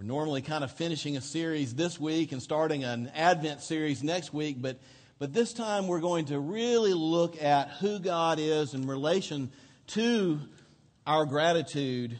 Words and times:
We're 0.00 0.06
normally 0.06 0.40
kind 0.40 0.64
of 0.64 0.72
finishing 0.72 1.18
a 1.18 1.20
series 1.20 1.74
this 1.74 2.00
week 2.00 2.32
and 2.32 2.42
starting 2.42 2.84
an 2.84 3.12
Advent 3.14 3.60
series 3.60 4.02
next 4.02 4.32
week, 4.32 4.56
but, 4.58 4.78
but 5.18 5.34
this 5.34 5.52
time 5.52 5.88
we're 5.88 6.00
going 6.00 6.24
to 6.26 6.38
really 6.38 6.94
look 6.94 7.42
at 7.42 7.68
who 7.80 7.98
God 7.98 8.38
is 8.40 8.72
in 8.72 8.86
relation 8.86 9.52
to 9.88 10.40
our 11.06 11.26
gratitude. 11.26 12.18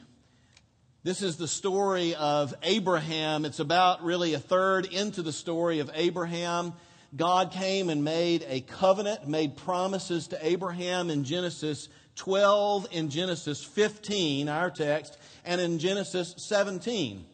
This 1.05 1.23
is 1.23 1.39
the 1.39 1.49
story 1.49 2.15
of 2.15 2.53
Abraham. 2.63 3.47
It's 3.47 3.61
about 3.61 4.05
really 4.05 4.35
a 4.35 4.39
third 4.39 4.85
into 4.85 5.23
the 5.23 5.33
story 5.33 5.79
of 5.79 5.91
Abraham. 5.95 6.75
God 7.17 7.51
came 7.51 7.89
and 7.89 8.05
made 8.05 8.45
a 8.47 8.61
covenant, 8.61 9.27
made 9.27 9.57
promises 9.57 10.29
to 10.29 10.47
Abraham 10.47 11.09
in 11.09 11.25
Genesis 11.25 11.89
12, 12.17 12.89
in 12.91 13.09
Genesis 13.09 13.65
15, 13.65 14.51
our 14.51 14.71
text, 14.71 15.17
and 15.47 15.63
in 15.63 15.79
Genesis 15.79 16.35
17. 16.37 17.25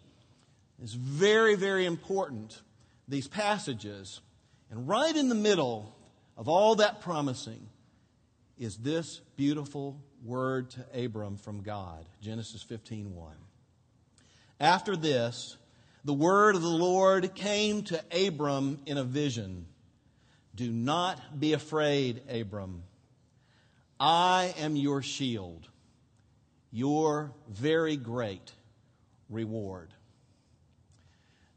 It's 0.82 0.92
very, 0.92 1.54
very 1.54 1.86
important, 1.86 2.60
these 3.08 3.28
passages. 3.28 4.20
And 4.70 4.86
right 4.88 5.14
in 5.14 5.28
the 5.28 5.34
middle 5.34 5.94
of 6.36 6.48
all 6.48 6.76
that 6.76 7.00
promising 7.00 7.68
is 8.58 8.76
this 8.76 9.20
beautiful 9.36 10.00
word 10.24 10.70
to 10.70 11.04
Abram 11.04 11.36
from 11.36 11.62
God, 11.62 12.06
Genesis 12.20 12.62
15:1. 12.62 13.36
After 14.58 14.96
this, 14.96 15.56
the 16.04 16.14
word 16.14 16.56
of 16.56 16.62
the 16.62 16.68
Lord 16.68 17.34
came 17.34 17.82
to 17.84 18.26
Abram 18.26 18.80
in 18.86 18.96
a 18.96 19.04
vision. 19.04 19.66
Do 20.54 20.70
not 20.70 21.38
be 21.38 21.52
afraid, 21.52 22.22
Abram. 22.28 22.82
I 23.98 24.54
am 24.58 24.76
your 24.76 25.02
shield, 25.02 25.68
your 26.70 27.32
very 27.48 27.96
great 27.96 28.52
reward. 29.28 29.92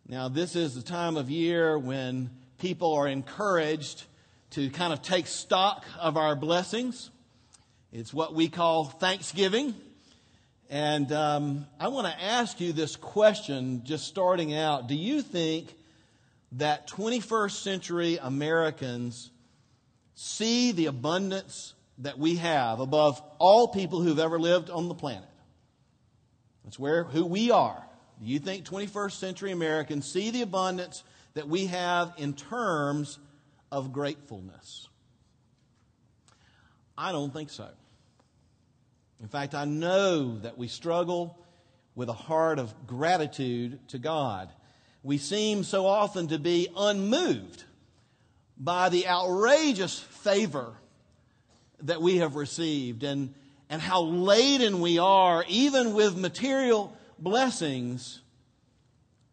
Now, 0.09 0.27
this 0.27 0.55
is 0.55 0.73
the 0.73 0.81
time 0.81 1.17
of 1.17 1.30
year 1.30 1.78
when 1.78 2.31
people 2.58 2.95
are 2.95 3.08
encouraged 3.08 4.06
to 4.50 4.72
kind 4.72 4.92
of 4.92 5.03
take 5.03 5.28
stock 5.28 5.86
of 6.00 6.17
our 6.17 6.36
blessings. 6.36 7.11
It's 7.94 8.11
what 8.11 8.33
we 8.33 8.50
call 8.50 8.86
Thanksgiving. 8.86 9.75
And 10.67 11.11
um, 11.11 11.67
I 11.80 11.89
want 11.89 12.08
to 12.08 12.23
ask 12.23 12.59
you 12.59 12.73
this 12.73 12.95
question 12.95 13.83
just 13.83 14.08
starting 14.08 14.56
out. 14.56 14.88
Do 14.88 14.95
you 14.95 15.22
think 15.22 15.75
that 16.53 16.88
21st 16.88 17.61
century 17.61 18.17
Americans 18.20 19.30
see 20.16 20.72
the 20.72 20.88
abundance 20.88 21.76
that 22.00 22.17
we 22.17 22.38
have 22.38 22.80
above 22.80 23.22
all 23.38 23.67
people 23.67 24.02
who've 24.02 24.17
ever 24.17 24.39
lived 24.39 24.72
on 24.72 24.88
the 24.88 24.95
planet? 24.95 25.30
That's 26.64 26.80
where 26.80 27.03
who 27.03 27.28
we 27.28 27.52
are. 27.52 27.86
Do 28.22 28.28
you 28.28 28.39
think 28.39 28.66
21st 28.66 29.14
century 29.14 29.52
Americans 29.52 30.09
see 30.09 30.31
the 30.31 30.42
abundance 30.42 31.03
that 31.36 31.48
we 31.48 31.67
have 31.67 32.14
in 32.17 32.34
terms 32.34 33.20
of 33.72 33.94
gratefulness? 33.94 34.89
I 36.98 37.14
don't 37.14 37.31
think 37.31 37.50
so. 37.50 37.70
In 39.22 39.28
fact, 39.28 39.56
I 39.56 39.66
know 39.66 40.39
that 40.39 40.58
we 40.58 40.67
struggle 40.67 41.38
with 41.95 42.09
a 42.09 42.14
heart 42.14 42.59
of 42.59 42.73
gratitude 42.88 43.80
to 43.89 44.00
God. 44.00 44.50
We 45.04 45.17
seem 45.17 45.64
so 45.64 45.86
often 45.86 46.28
to 46.30 46.39
be 46.39 46.67
unmoved 46.76 47.64
by 48.58 48.89
the 48.89 49.08
outrageous 49.08 49.98
favor 49.98 50.73
that 51.83 52.02
we 52.02 52.17
have 52.17 52.36
received 52.36 53.04
and, 53.04 53.33
and 53.70 53.81
how 53.81 54.04
laden 54.04 54.81
we 54.81 55.00
are, 55.00 55.45
even 55.48 55.94
with 55.94 56.17
material 56.17 56.94
blessings, 57.22 58.22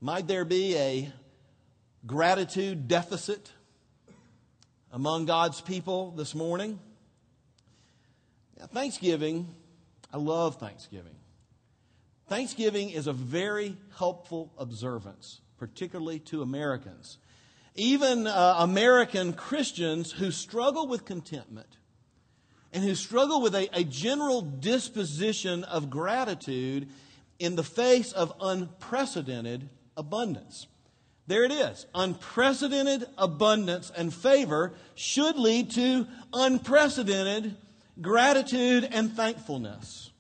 might 0.01 0.27
there 0.27 0.45
be 0.45 0.77
a 0.77 1.13
gratitude 2.07 2.89
deficit 2.89 3.51
among 4.93 5.27
God's 5.27 5.61
people 5.61 6.11
this 6.13 6.35
morning? 6.35 6.79
Thanksgiving, 8.73 9.55
I 10.13 10.17
love 10.17 10.57
Thanksgiving. 10.57 11.15
Thanksgiving 12.29 12.91
is 12.91 13.07
a 13.07 13.13
very 13.13 13.77
helpful 13.97 14.53
observance, 14.59 15.41
particularly 15.59 16.19
to 16.21 16.43
Americans. 16.43 17.19
Even 17.75 18.27
uh, 18.27 18.57
American 18.59 19.33
Christians 19.33 20.11
who 20.11 20.31
struggle 20.31 20.89
with 20.89 21.05
contentment 21.05 21.77
and 22.73 22.83
who 22.83 22.95
struggle 22.95 23.41
with 23.41 23.55
a, 23.55 23.69
a 23.79 23.85
general 23.85 24.41
disposition 24.41 25.63
of 25.65 25.91
gratitude 25.91 26.89
in 27.39 27.57
the 27.57 27.63
face 27.63 28.13
of 28.13 28.33
unprecedented 28.41 29.69
abundance. 29.97 30.67
There 31.27 31.45
it 31.45 31.53
is. 31.53 31.87
Unprecedented 31.95 33.07
abundance 33.19 33.91
and 33.97 34.15
favor 34.15 34.73
should 34.95 35.37
lead 35.37 35.71
to 35.73 36.07
unprecedented 36.33 37.57
gratitude 38.01 38.89
and 38.91 39.13
thankfulness. 39.13 40.11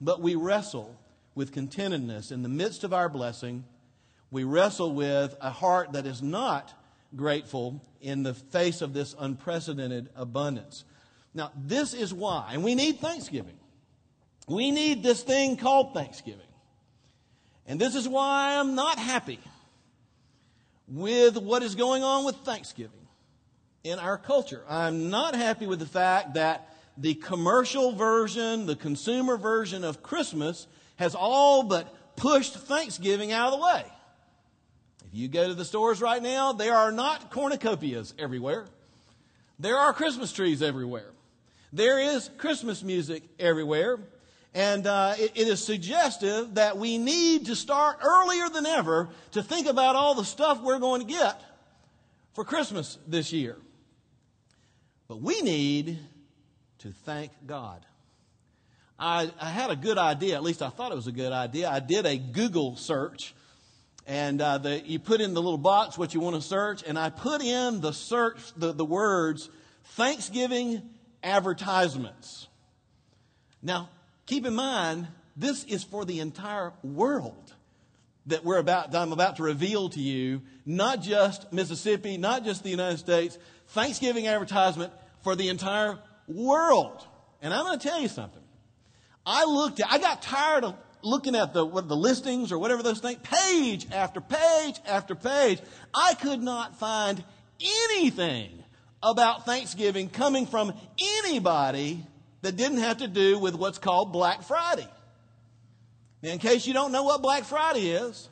But 0.00 0.20
we 0.20 0.34
wrestle 0.34 0.96
with 1.34 1.52
contentedness 1.52 2.32
in 2.32 2.42
the 2.42 2.48
midst 2.48 2.82
of 2.82 2.92
our 2.92 3.08
blessing. 3.08 3.64
We 4.30 4.44
wrestle 4.44 4.92
with 4.92 5.36
a 5.40 5.50
heart 5.50 5.92
that 5.92 6.06
is 6.06 6.20
not 6.20 6.72
grateful 7.14 7.80
in 8.00 8.24
the 8.24 8.34
face 8.34 8.82
of 8.82 8.92
this 8.92 9.14
unprecedented 9.18 10.08
abundance. 10.16 10.84
Now, 11.32 11.52
this 11.56 11.94
is 11.94 12.12
why, 12.12 12.50
and 12.52 12.64
we 12.64 12.74
need 12.74 12.98
Thanksgiving. 12.98 13.58
We 14.48 14.70
need 14.70 15.02
this 15.02 15.22
thing 15.22 15.56
called 15.56 15.94
Thanksgiving. 15.94 16.40
And 17.66 17.80
this 17.80 17.94
is 17.94 18.08
why 18.08 18.58
I'm 18.58 18.74
not 18.74 18.98
happy 18.98 19.40
with 20.88 21.36
what 21.36 21.62
is 21.62 21.74
going 21.74 22.04
on 22.04 22.24
with 22.24 22.36
Thanksgiving 22.36 23.06
in 23.82 23.98
our 23.98 24.18
culture. 24.18 24.62
I'm 24.68 25.10
not 25.10 25.34
happy 25.34 25.66
with 25.66 25.80
the 25.80 25.86
fact 25.86 26.34
that 26.34 26.72
the 26.96 27.14
commercial 27.14 27.92
version, 27.92 28.66
the 28.66 28.76
consumer 28.76 29.36
version 29.36 29.84
of 29.84 30.02
Christmas 30.02 30.66
has 30.96 31.14
all 31.14 31.62
but 31.62 31.92
pushed 32.16 32.54
Thanksgiving 32.54 33.32
out 33.32 33.52
of 33.52 33.58
the 33.58 33.64
way. 33.64 33.84
If 35.06 35.14
you 35.14 35.28
go 35.28 35.48
to 35.48 35.54
the 35.54 35.64
stores 35.64 36.00
right 36.00 36.22
now, 36.22 36.52
there 36.52 36.74
are 36.74 36.92
not 36.92 37.30
cornucopias 37.30 38.14
everywhere. 38.18 38.66
There 39.58 39.76
are 39.76 39.92
Christmas 39.92 40.32
trees 40.32 40.62
everywhere. 40.62 41.12
There 41.72 41.98
is 41.98 42.30
Christmas 42.38 42.82
music 42.82 43.22
everywhere. 43.38 43.98
And 44.56 44.86
uh, 44.86 45.16
it, 45.18 45.32
it 45.34 45.48
is 45.48 45.62
suggestive 45.62 46.54
that 46.54 46.78
we 46.78 46.96
need 46.96 47.44
to 47.46 47.54
start 47.54 47.98
earlier 48.02 48.48
than 48.48 48.64
ever 48.64 49.10
to 49.32 49.42
think 49.42 49.66
about 49.66 49.96
all 49.96 50.14
the 50.14 50.24
stuff 50.24 50.62
we're 50.62 50.78
going 50.78 51.02
to 51.02 51.06
get 51.06 51.38
for 52.32 52.42
Christmas 52.42 52.96
this 53.06 53.34
year. 53.34 53.58
But 55.08 55.20
we 55.20 55.42
need 55.42 55.98
to 56.78 56.90
thank 57.04 57.32
God. 57.46 57.84
I, 58.98 59.30
I, 59.38 59.50
had 59.50 59.68
a 59.68 59.76
good 59.76 59.98
idea, 59.98 60.36
at 60.36 60.42
least 60.42 60.62
I 60.62 60.70
thought 60.70 60.90
it 60.90 60.94
was 60.94 61.06
a 61.06 61.12
good 61.12 61.32
idea. 61.32 61.68
I 61.68 61.80
did 61.80 62.06
a 62.06 62.16
Google 62.16 62.76
search, 62.76 63.34
and 64.06 64.40
uh, 64.40 64.56
the, 64.56 64.80
you 64.86 64.98
put 64.98 65.20
in 65.20 65.34
the 65.34 65.42
little 65.42 65.58
box 65.58 65.98
what 65.98 66.14
you 66.14 66.20
want 66.20 66.34
to 66.34 66.40
search, 66.40 66.82
and 66.82 66.98
I 66.98 67.10
put 67.10 67.42
in 67.42 67.82
the 67.82 67.92
search 67.92 68.38
the, 68.56 68.72
the 68.72 68.86
words 68.86 69.50
Thanksgiving 69.84 70.80
advertisements. 71.22 72.48
Now, 73.62 73.90
Keep 74.26 74.46
in 74.46 74.54
mind, 74.54 75.06
this 75.36 75.64
is 75.64 75.84
for 75.84 76.04
the 76.04 76.20
entire 76.20 76.72
world 76.82 77.54
that 78.26 78.44
we're 78.44 78.58
about, 78.58 78.90
that 78.90 79.00
I'm 79.00 79.12
about 79.12 79.36
to 79.36 79.44
reveal 79.44 79.88
to 79.90 80.00
you, 80.00 80.42
not 80.64 81.00
just 81.00 81.52
Mississippi, 81.52 82.16
not 82.16 82.44
just 82.44 82.64
the 82.64 82.70
United 82.70 82.98
States, 82.98 83.38
Thanksgiving 83.68 84.26
advertisement 84.26 84.92
for 85.22 85.36
the 85.36 85.48
entire 85.48 85.98
world. 86.26 87.06
And 87.40 87.54
I'm 87.54 87.64
going 87.64 87.78
to 87.78 87.88
tell 87.88 88.00
you 88.00 88.08
something. 88.08 88.42
I 89.24 89.44
looked 89.44 89.78
at, 89.80 89.92
I 89.92 89.98
got 89.98 90.22
tired 90.22 90.64
of 90.64 90.74
looking 91.02 91.36
at 91.36 91.52
the, 91.54 91.64
what, 91.64 91.88
the 91.88 91.96
listings 91.96 92.50
or 92.50 92.58
whatever 92.58 92.82
those 92.82 92.98
things, 92.98 93.18
page 93.22 93.86
after 93.92 94.20
page 94.20 94.80
after 94.86 95.14
page. 95.14 95.60
I 95.94 96.14
could 96.14 96.42
not 96.42 96.78
find 96.78 97.22
anything 97.60 98.50
about 99.02 99.46
Thanksgiving 99.46 100.08
coming 100.08 100.46
from 100.46 100.72
anybody 101.24 102.04
that 102.42 102.56
didn't 102.56 102.78
have 102.78 102.98
to 102.98 103.08
do 103.08 103.38
with 103.38 103.54
what's 103.54 103.78
called 103.78 104.12
Black 104.12 104.42
Friday. 104.42 104.88
Now, 106.22 106.30
in 106.30 106.38
case 106.38 106.66
you 106.66 106.74
don't 106.74 106.92
know 106.92 107.02
what 107.02 107.22
Black 107.22 107.44
Friday 107.44 107.90
is, 107.90 108.28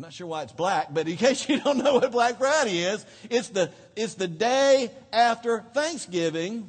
I'm 0.00 0.02
not 0.02 0.12
sure 0.12 0.26
why 0.26 0.44
it's 0.44 0.52
black, 0.52 0.94
but 0.94 1.08
in 1.08 1.16
case 1.18 1.48
you 1.48 1.60
don't 1.60 1.78
know 1.78 1.94
what 1.94 2.10
Black 2.10 2.38
Friday 2.38 2.78
is, 2.78 3.04
it's 3.28 3.48
the, 3.48 3.70
it's 3.96 4.14
the 4.14 4.28
day 4.28 4.90
after 5.12 5.64
Thanksgiving, 5.74 6.68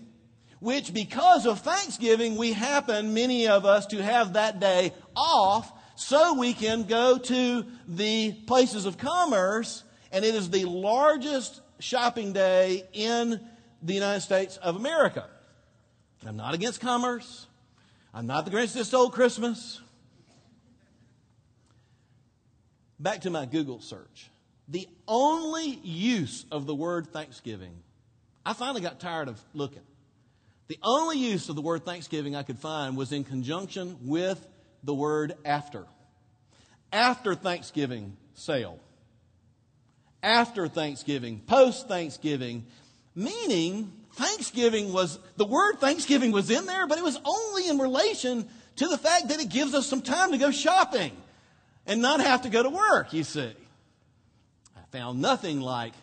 which 0.59 0.93
because 0.93 1.45
of 1.45 1.61
Thanksgiving, 1.61 2.35
we 2.35 2.53
happen, 2.53 3.13
many 3.13 3.47
of 3.47 3.65
us, 3.65 3.85
to 3.87 4.03
have 4.03 4.33
that 4.33 4.59
day 4.59 4.93
off 5.15 5.71
so 5.95 6.33
we 6.33 6.53
can 6.53 6.83
go 6.83 7.17
to 7.17 7.65
the 7.87 8.33
places 8.47 8.85
of 8.85 8.97
commerce, 8.97 9.83
and 10.11 10.25
it 10.25 10.35
is 10.35 10.49
the 10.49 10.65
largest 10.65 11.61
shopping 11.79 12.33
day 12.33 12.83
in 12.91 13.39
the 13.81 13.93
United 13.93 14.21
States 14.21 14.57
of 14.57 14.75
America. 14.75 15.27
I'm 16.25 16.37
not 16.37 16.53
against 16.53 16.81
commerce. 16.81 17.47
I'm 18.13 18.27
not 18.27 18.45
the 18.45 18.51
that 18.51 18.85
stole 18.85 19.09
Christmas. 19.09 19.81
back 23.01 23.21
to 23.21 23.29
my 23.29 23.45
Google 23.45 23.81
search. 23.81 24.29
The 24.67 24.87
only 25.07 25.79
use 25.83 26.45
of 26.51 26.65
the 26.65 26.75
word 26.75 27.07
Thanksgiving, 27.07 27.73
I 28.45 28.53
finally 28.53 28.81
got 28.81 28.99
tired 28.99 29.27
of 29.27 29.41
looking. 29.53 29.81
The 30.67 30.77
only 30.83 31.17
use 31.17 31.49
of 31.49 31.55
the 31.55 31.61
word 31.61 31.83
Thanksgiving 31.83 32.35
I 32.35 32.43
could 32.43 32.59
find 32.59 32.95
was 32.95 33.11
in 33.11 33.23
conjunction 33.23 33.97
with 34.03 34.45
the 34.83 34.93
word 34.93 35.33
after. 35.43 35.85
After 36.93 37.35
Thanksgiving 37.35 38.15
sale. 38.35 38.79
After 40.23 40.67
Thanksgiving, 40.67 41.41
post 41.45 41.87
Thanksgiving, 41.87 42.65
meaning 43.15 43.91
Thanksgiving 44.13 44.91
was, 44.91 45.19
the 45.37 45.45
word 45.45 45.79
Thanksgiving 45.79 46.31
was 46.31 46.49
in 46.49 46.65
there, 46.65 46.87
but 46.87 46.97
it 46.97 47.03
was 47.03 47.17
only 47.23 47.69
in 47.69 47.77
relation 47.77 48.47
to 48.77 48.87
the 48.87 48.97
fact 48.97 49.29
that 49.29 49.39
it 49.39 49.49
gives 49.49 49.73
us 49.73 49.87
some 49.87 50.01
time 50.01 50.31
to 50.31 50.37
go 50.37 50.51
shopping 50.51 51.11
and 51.85 52.01
not 52.01 52.21
have 52.21 52.43
to 52.43 52.49
go 52.49 52.63
to 52.63 52.69
work, 52.69 53.13
you 53.13 53.23
see. 53.23 53.53
I 54.75 54.81
found 54.91 55.21
nothing 55.21 55.61
like 55.61 55.93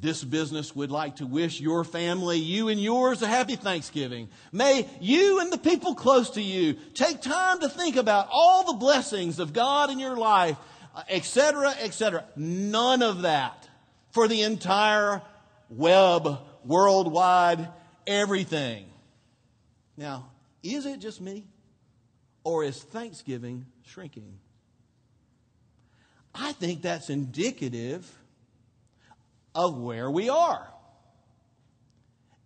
this 0.00 0.22
business 0.22 0.74
would 0.76 0.90
like 0.90 1.16
to 1.16 1.26
wish 1.26 1.60
your 1.60 1.82
family, 1.82 2.38
you 2.38 2.68
and 2.68 2.80
yours, 2.80 3.20
a 3.22 3.26
happy 3.26 3.56
Thanksgiving. 3.56 4.28
May 4.52 4.88
you 5.00 5.40
and 5.40 5.52
the 5.52 5.58
people 5.58 5.94
close 5.94 6.30
to 6.30 6.42
you 6.42 6.74
take 6.94 7.20
time 7.20 7.60
to 7.60 7.68
think 7.68 7.96
about 7.96 8.28
all 8.30 8.64
the 8.64 8.78
blessings 8.78 9.40
of 9.40 9.52
God 9.52 9.90
in 9.90 9.98
your 9.98 10.16
life, 10.16 10.56
etc., 11.08 11.70
etc. 11.80 12.24
None 12.36 13.02
of 13.02 13.22
that 13.22 13.68
for 14.12 14.28
the 14.28 14.42
entire 14.42 15.20
web, 15.68 16.38
worldwide, 16.68 17.68
everything. 18.06 18.84
Now, 19.96 20.30
is 20.62 20.86
it 20.86 21.00
just 21.00 21.20
me? 21.20 21.44
Or 22.44 22.62
is 22.62 22.80
Thanksgiving 22.80 23.66
shrinking? 23.84 24.38
I 26.34 26.52
think 26.52 26.82
that's 26.82 27.10
indicative 27.10 28.08
of 29.54 29.76
where 29.78 30.10
we 30.10 30.28
are. 30.28 30.68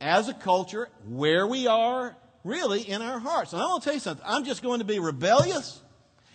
As 0.00 0.28
a 0.28 0.34
culture, 0.34 0.88
where 1.06 1.46
we 1.46 1.66
are 1.66 2.16
really 2.44 2.80
in 2.82 3.02
our 3.02 3.18
hearts. 3.18 3.52
And 3.52 3.60
I 3.60 3.66
want 3.66 3.82
to 3.82 3.86
tell 3.86 3.94
you 3.94 4.00
something. 4.00 4.24
I'm 4.26 4.44
just 4.44 4.62
going 4.62 4.78
to 4.78 4.84
be 4.84 4.98
rebellious, 4.98 5.80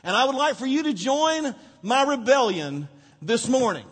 and 0.04 0.16
I 0.16 0.26
would 0.26 0.36
like 0.36 0.56
for 0.56 0.66
you 0.66 0.84
to 0.84 0.94
join 0.94 1.56
my 1.82 2.04
rebellion 2.04 2.88
this 3.22 3.48
morning. 3.48 3.86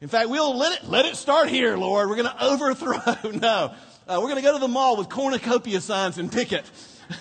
In 0.00 0.08
fact, 0.08 0.30
we'll 0.30 0.56
let 0.56 0.82
it, 0.82 0.88
let 0.88 1.04
it 1.04 1.16
start 1.16 1.48
here, 1.48 1.76
Lord. 1.76 2.08
We're 2.08 2.16
going 2.16 2.28
to 2.36 2.44
overthrow. 2.44 3.30
no. 3.30 3.74
Uh, 4.08 4.18
we're 4.20 4.28
going 4.28 4.36
to 4.36 4.42
go 4.42 4.54
to 4.54 4.58
the 4.58 4.68
mall 4.68 4.96
with 4.96 5.08
cornucopia 5.08 5.80
signs 5.80 6.18
and 6.18 6.32
picket. 6.32 6.64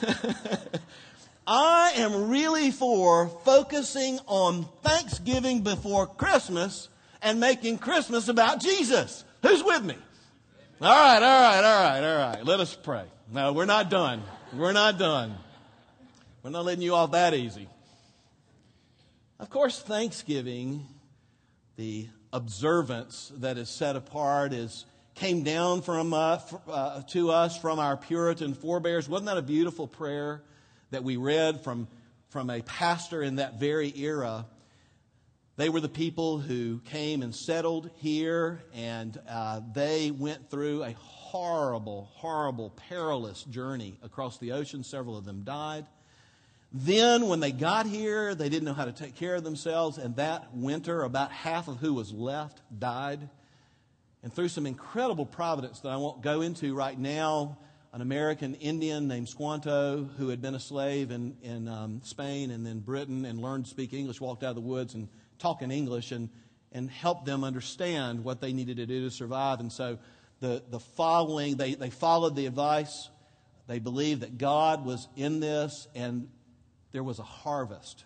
I 1.47 1.93
am 1.95 2.29
really 2.29 2.71
for 2.71 3.27
focusing 3.43 4.19
on 4.27 4.67
Thanksgiving 4.83 5.61
before 5.61 6.07
Christmas 6.07 6.89
and 7.21 7.39
making 7.39 7.79
Christmas 7.79 8.27
about 8.27 8.61
Jesus. 8.61 9.23
Who's 9.41 9.63
with 9.63 9.83
me? 9.83 9.95
All 10.81 10.89
right, 10.89 11.21
all 11.21 11.41
right, 11.41 11.63
all 11.63 11.83
right, 11.83 12.03
all 12.03 12.29
right. 12.29 12.45
Let 12.45 12.59
us 12.59 12.73
pray. 12.75 13.03
No, 13.31 13.51
we're 13.51 13.65
not 13.65 13.89
done. 13.89 14.23
We're 14.53 14.71
not 14.71 14.97
done. 14.97 15.35
We're 16.43 16.51
not 16.51 16.65
letting 16.65 16.81
you 16.81 16.95
off 16.95 17.11
that 17.11 17.33
easy. 17.33 17.67
Of 19.39 19.49
course, 19.49 19.81
Thanksgiving, 19.81 20.85
the 21.75 22.07
observance 22.31 23.31
that 23.37 23.57
is 23.57 23.69
set 23.69 23.95
apart, 23.95 24.53
is 24.53 24.85
came 25.15 25.43
down 25.43 25.81
from 25.81 26.13
uh, 26.13 26.39
uh, 26.67 27.01
to 27.03 27.31
us 27.31 27.57
from 27.57 27.79
our 27.79 27.97
Puritan 27.97 28.53
forebears. 28.53 29.09
Wasn't 29.09 29.27
that 29.27 29.37
a 29.37 29.41
beautiful 29.41 29.87
prayer? 29.87 30.41
that 30.91 31.03
we 31.03 31.17
read 31.17 31.61
from, 31.61 31.87
from 32.29 32.49
a 32.49 32.61
pastor 32.61 33.21
in 33.21 33.37
that 33.37 33.59
very 33.59 33.93
era. 33.97 34.45
They 35.57 35.69
were 35.69 35.81
the 35.81 35.89
people 35.89 36.39
who 36.39 36.79
came 36.85 37.21
and 37.21 37.35
settled 37.35 37.89
here, 37.97 38.63
and 38.73 39.19
uh, 39.27 39.61
they 39.73 40.09
went 40.11 40.49
through 40.49 40.83
a 40.83 40.93
horrible, 40.93 42.09
horrible, 42.13 42.71
perilous 42.89 43.43
journey 43.43 43.99
across 44.01 44.37
the 44.37 44.53
ocean. 44.53 44.83
Several 44.83 45.17
of 45.17 45.25
them 45.25 45.43
died. 45.43 45.85
Then, 46.71 47.27
when 47.27 47.39
they 47.39 47.51
got 47.51 47.87
here, 47.87 48.35
they 48.35 48.47
didn't 48.47 48.65
know 48.65 48.73
how 48.73 48.85
to 48.85 48.91
take 48.91 49.15
care 49.15 49.35
of 49.35 49.43
themselves, 49.43 49.97
and 49.97 50.15
that 50.17 50.53
winter, 50.53 51.01
about 51.01 51.31
half 51.31 51.67
of 51.67 51.77
who 51.77 51.93
was 51.93 52.11
left 52.11 52.61
died. 52.77 53.27
And 54.21 54.31
through 54.31 54.49
some 54.49 54.67
incredible 54.67 55.25
providence 55.25 55.79
that 55.79 55.89
I 55.89 55.97
won't 55.97 56.21
go 56.21 56.41
into 56.41 56.75
right 56.75 56.97
now, 56.97 57.57
an 57.91 58.01
American 58.01 58.53
Indian 58.55 59.07
named 59.07 59.27
Squanto 59.27 60.07
who 60.17 60.29
had 60.29 60.41
been 60.41 60.53
a 60.53 60.59
slave 60.59 61.09
in, 61.09 61.35
in 61.41 61.67
um, 61.67 62.01
Spain 62.03 62.51
and 62.51 62.63
then 62.65 62.79
Britain 62.79 63.25
and 63.25 63.41
learned 63.41 63.65
to 63.65 63.71
speak 63.71 63.93
English, 63.93 64.21
walked 64.21 64.43
out 64.43 64.49
of 64.49 64.55
the 64.55 64.61
woods 64.61 64.93
and 64.93 65.07
talked 65.39 65.63
in 65.63 65.71
English 65.71 66.11
and, 66.11 66.29
and 66.71 66.91
helped 66.91 67.25
them 67.25 67.43
understand 67.43 68.23
what 68.23 68.41
they 68.41 68.53
needed 68.53 68.77
to 68.77 68.85
do 68.85 69.05
to 69.05 69.09
survive. 69.09 69.59
And 69.59 69.71
so 69.71 69.97
the, 70.39 70.61
the 70.69 70.79
following, 70.79 71.57
they, 71.57 71.73
they 71.73 71.89
followed 71.89 72.35
the 72.35 72.45
advice. 72.45 73.09
They 73.65 73.79
believed 73.79 74.21
that 74.21 74.37
God 74.37 74.85
was 74.85 75.07
in 75.15 75.39
this 75.39 75.87
and 75.95 76.27
there 76.91 77.03
was 77.03 77.19
a 77.19 77.23
harvest 77.23 78.05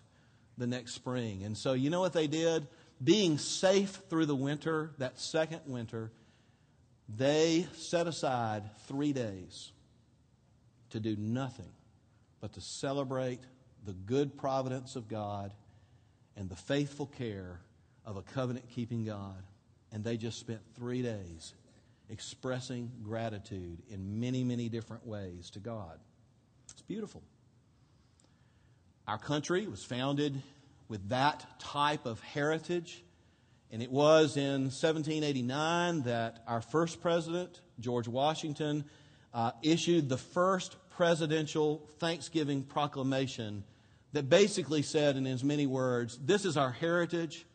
the 0.58 0.68
next 0.68 0.94
spring. 0.94 1.44
And 1.44 1.58
so 1.58 1.74
you 1.74 1.90
know 1.90 2.00
what 2.00 2.14
they 2.14 2.28
did? 2.28 2.68
Being 3.04 3.38
safe 3.38 4.02
through 4.10 4.28
the 4.28 4.36
winter, 4.36 4.92
that 5.00 5.20
second 5.20 5.62
winter, 5.66 6.12
they 7.10 7.68
set 7.76 8.08
aside 8.08 8.64
three 8.88 9.14
days 9.14 9.72
to 10.92 11.00
do 11.00 11.16
nothing 11.18 11.72
but 12.40 12.54
to 12.54 12.62
celebrate 12.62 13.40
the 13.86 13.94
good 13.94 14.38
providence 14.38 14.96
of 14.96 15.08
God 15.08 15.54
and 16.38 16.50
the 16.50 16.56
faithful 16.56 17.08
care 17.08 17.60
of 18.06 18.16
a 18.16 18.22
covenant 18.22 18.70
keeping 18.70 19.04
God. 19.04 19.44
And 19.92 20.04
they 20.04 20.18
just 20.18 20.40
spent 20.40 20.62
three 20.76 21.02
days 21.02 21.54
expressing 22.10 22.92
gratitude 23.04 23.82
in 23.90 24.20
many, 24.20 24.44
many 24.44 24.70
different 24.70 25.06
ways 25.06 25.50
to 25.52 25.60
God. 25.60 26.00
It's 26.72 26.82
beautiful. 26.82 27.22
Our 29.08 29.18
country 29.18 29.68
was 29.68 29.84
founded 29.84 30.42
with 30.88 31.10
that 31.10 31.46
type 31.60 32.06
of 32.06 32.22
heritage. 32.22 33.04
And 33.72 33.82
it 33.82 33.92
was 33.92 34.38
in 34.38 34.64
1789 34.66 36.04
that 36.04 36.44
our 36.48 36.62
first 36.62 37.02
president, 37.02 37.60
George 37.80 38.08
Washington, 38.08 38.86
uh, 39.34 39.52
issued 39.62 40.08
the 40.08 40.18
first 40.18 40.78
presidential 40.92 41.90
Thanksgiving 42.00 42.64
proclamation 42.64 43.64
that 44.14 44.30
basically 44.30 44.84
said, 44.84 45.18
in 45.18 45.26
as 45.26 45.44
many 45.44 45.66
words, 45.66 46.18
this 46.24 46.46
is 46.46 46.56
our 46.56 46.72
heritage, 46.72 47.46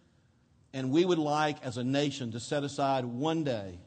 and 0.74 0.90
we 0.90 1.04
would 1.04 1.18
like, 1.18 1.64
as 1.64 1.78
a 1.78 1.84
nation, 1.84 2.32
to 2.32 2.40
set 2.40 2.64
aside 2.64 3.04
one 3.04 3.44
day 3.44 3.78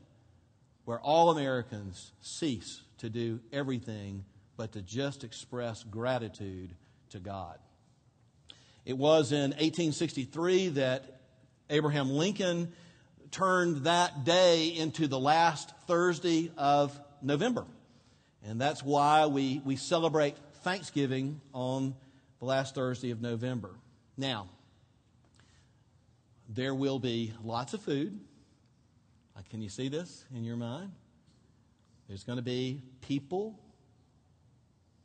where 0.85 0.99
all 0.99 1.29
Americans 1.29 2.11
cease 2.21 2.81
to 2.97 3.09
do 3.09 3.39
everything 3.51 4.23
but 4.57 4.71
to 4.71 4.81
just 4.81 5.23
express 5.23 5.83
gratitude 5.83 6.73
to 7.11 7.19
God. 7.19 7.57
It 8.85 8.97
was 8.97 9.31
in 9.31 9.51
1863 9.51 10.69
that 10.69 11.21
Abraham 11.69 12.09
Lincoln 12.09 12.73
turned 13.29 13.85
that 13.85 14.25
day 14.25 14.67
into 14.67 15.07
the 15.07 15.19
last 15.19 15.71
Thursday 15.87 16.51
of 16.57 16.99
November. 17.21 17.65
And 18.43 18.59
that's 18.59 18.83
why 18.83 19.27
we, 19.27 19.61
we 19.63 19.75
celebrate 19.75 20.35
Thanksgiving 20.63 21.39
on 21.53 21.95
the 22.39 22.45
last 22.45 22.75
Thursday 22.75 23.11
of 23.11 23.21
November. 23.21 23.71
Now, 24.17 24.49
there 26.49 26.75
will 26.75 26.99
be 26.99 27.33
lots 27.43 27.73
of 27.73 27.81
food. 27.81 28.19
Can 29.51 29.61
you 29.61 29.67
see 29.67 29.89
this 29.89 30.23
in 30.33 30.45
your 30.45 30.55
mind? 30.55 30.93
There's 32.07 32.23
going 32.23 32.37
to 32.37 32.41
be 32.41 32.81
people 33.01 33.59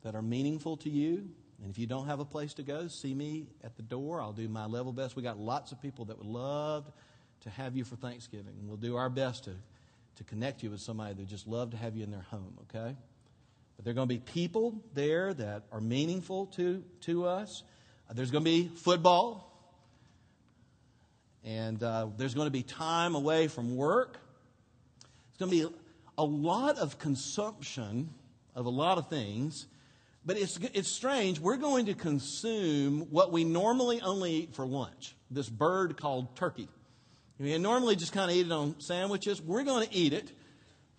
that 0.03 0.15
are 0.15 0.21
meaningful 0.21 0.77
to 0.77 0.89
you. 0.89 1.27
And 1.61 1.71
if 1.71 1.79
you 1.79 1.87
don't 1.87 2.05
have 2.05 2.19
a 2.19 2.25
place 2.25 2.53
to 2.55 2.63
go, 2.63 2.87
see 2.87 3.13
me 3.13 3.47
at 3.63 3.75
the 3.75 3.83
door. 3.83 4.21
I'll 4.21 4.33
do 4.33 4.47
my 4.47 4.65
level 4.65 4.93
best. 4.93 5.15
We 5.15 5.23
got 5.23 5.39
lots 5.39 5.71
of 5.71 5.81
people 5.81 6.05
that 6.05 6.17
would 6.17 6.27
love 6.27 6.91
to 7.41 7.49
have 7.49 7.75
you 7.75 7.83
for 7.83 7.95
Thanksgiving. 7.95 8.53
We'll 8.67 8.77
do 8.77 8.95
our 8.95 9.09
best 9.09 9.45
to, 9.45 9.51
to 10.17 10.23
connect 10.23 10.61
you 10.61 10.69
with 10.69 10.81
somebody 10.81 11.15
that 11.15 11.27
just 11.27 11.47
love 11.47 11.71
to 11.71 11.77
have 11.77 11.95
you 11.95 12.03
in 12.03 12.11
their 12.11 12.25
home, 12.29 12.53
okay? 12.63 12.95
But 13.75 13.85
there 13.85 13.91
are 13.91 13.95
going 13.95 14.07
to 14.07 14.13
be 14.13 14.19
people 14.19 14.81
there 14.93 15.33
that 15.33 15.63
are 15.71 15.81
meaningful 15.81 16.47
to, 16.57 16.83
to 17.01 17.25
us. 17.25 17.63
Uh, 18.09 18.13
there's 18.13 18.31
going 18.31 18.43
to 18.43 18.49
be 18.49 18.67
football. 18.67 19.43
And 21.43 21.81
uh, 21.81 22.07
there's 22.17 22.33
going 22.33 22.47
to 22.47 22.51
be 22.51 22.63
time 22.63 23.15
away 23.15 23.47
from 23.47 23.75
work. 23.75 24.17
There's 25.37 25.49
going 25.49 25.61
to 25.61 25.69
be 25.69 25.75
a 26.17 26.23
lot 26.23 26.77
of 26.77 26.99
consumption 26.99 28.09
of 28.55 28.65
a 28.65 28.69
lot 28.69 28.97
of 28.97 29.09
things. 29.09 29.67
But 30.27 30.37
it's, 30.37 30.59
it's 30.73 30.91
strange. 30.91 31.39
We're 31.39 31.57
going 31.57 31.87
to 31.87 31.95
consume 31.95 33.07
what 33.09 33.31
we 33.31 33.45
normally 33.45 34.01
only 34.01 34.33
eat 34.33 34.53
for 34.53 34.67
lunch 34.67 35.15
this 35.31 35.49
bird 35.49 35.97
called 35.97 36.35
turkey. 36.35 36.69
We 37.39 37.57
normally 37.57 37.95
just 37.95 38.13
kind 38.13 38.29
of 38.29 38.37
eat 38.37 38.45
it 38.45 38.51
on 38.51 38.79
sandwiches. 38.79 39.41
We're 39.41 39.63
going 39.63 39.87
to 39.87 39.93
eat 39.93 40.13
it 40.13 40.31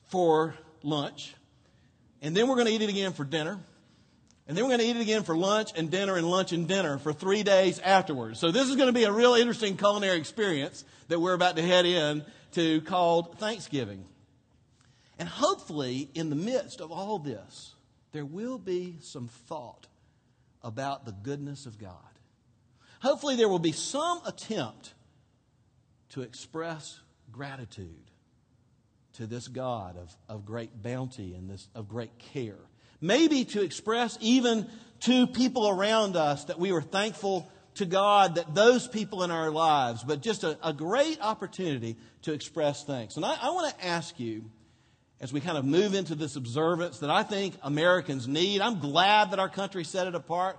for 0.06 0.54
lunch 0.82 1.35
and 2.23 2.37
then 2.37 2.49
we're 2.49 2.56
going 2.56 2.66
to 2.66 2.73
eat 2.73 2.82
it 2.82 2.88
again 2.88 3.12
for 3.12 3.25
dinner. 3.25 3.58
And 4.47 4.56
then 4.56 4.64
we're 4.64 4.70
going 4.70 4.80
to 4.80 4.87
eat 4.87 4.97
it 4.97 5.02
again 5.02 5.25
for 5.25 5.37
lunch 5.37 5.70
and 5.76 5.90
dinner 5.90 6.16
and 6.16 6.28
lunch 6.28 6.52
and 6.52 6.66
dinner 6.66 6.97
for 6.99 7.12
three 7.12 7.42
days 7.42 7.78
afterwards. 7.80 8.40
So 8.40 8.50
this 8.50 8.68
is 8.68 8.76
going 8.76 8.88
to 8.88 8.94
be 8.94 9.04
a 9.04 9.12
real 9.12 9.35
interesting 9.35 9.76
culinary 9.76 10.16
experience 10.16 10.85
that 11.08 11.20
we're 11.20 11.35
about 11.35 11.56
to 11.56 11.62
head 11.62 11.85
in 11.85 12.25
to 12.52 12.80
called 12.82 13.38
Thanksgiving. 13.38 14.06
And 15.18 15.28
hopefully, 15.28 16.08
in 16.14 16.30
the 16.30 16.37
midst 16.37 16.80
of 16.80 16.90
all 16.90 17.18
this, 17.18 17.75
there 18.12 18.25
will 18.25 18.59
be 18.59 18.97
some 19.00 19.29
thought 19.29 19.87
about 20.62 21.05
the 21.05 21.12
goodness 21.12 21.67
of 21.67 21.79
God. 21.79 21.93
Hopefully, 23.00 23.37
there 23.37 23.49
will 23.49 23.59
be 23.59 23.73
some 23.73 24.21
attempt 24.27 24.95
to 26.11 26.23
express 26.23 27.00
gratitude 27.31 28.11
to 29.15 29.27
this 29.27 29.49
God 29.49 29.97
of, 29.97 30.17
of 30.29 30.45
great 30.45 30.83
bounty 30.83 31.35
and 31.35 31.50
this, 31.50 31.69
of 31.75 31.88
great 31.88 32.19
care. 32.19 32.59
Maybe 33.00 33.45
to 33.47 33.62
express 33.62 34.19
even 34.21 34.69
to 35.00 35.27
people 35.27 35.69
around 35.69 36.17
us 36.17 36.45
that 36.47 36.59
we 36.59 36.73
are 36.73 36.83
thankful 36.83 37.50
to 37.75 37.87
God 37.87 38.35
that 38.37 38.55
those 38.55 38.88
people 38.88 39.23
in 39.23 39.31
our 39.31 39.50
lives, 39.50 40.03
but 40.03 40.21
just 40.21 40.43
a, 40.43 40.59
a 40.62 40.73
great 40.73 41.19
opportunity 41.21 41.97
to 42.23 42.33
express 42.33 42.85
thanks. 42.85 43.17
And 43.17 43.25
I, 43.25 43.37
I 43.41 43.50
want 43.50 43.77
to 43.77 43.87
ask 43.87 44.19
you, 44.19 44.50
as 45.20 45.32
we 45.32 45.40
kind 45.40 45.58
of 45.58 45.64
move 45.64 45.94
into 45.94 46.14
this 46.14 46.37
observance 46.37 47.00
that 47.00 47.10
I 47.10 47.22
think 47.22 47.54
Americans 47.62 48.28
need, 48.28 48.60
I'm 48.60 48.78
glad 48.78 49.32
that 49.32 49.38
our 49.38 49.48
country 49.48 49.84
set 49.84 50.06
it 50.06 50.14
apart. 50.14 50.58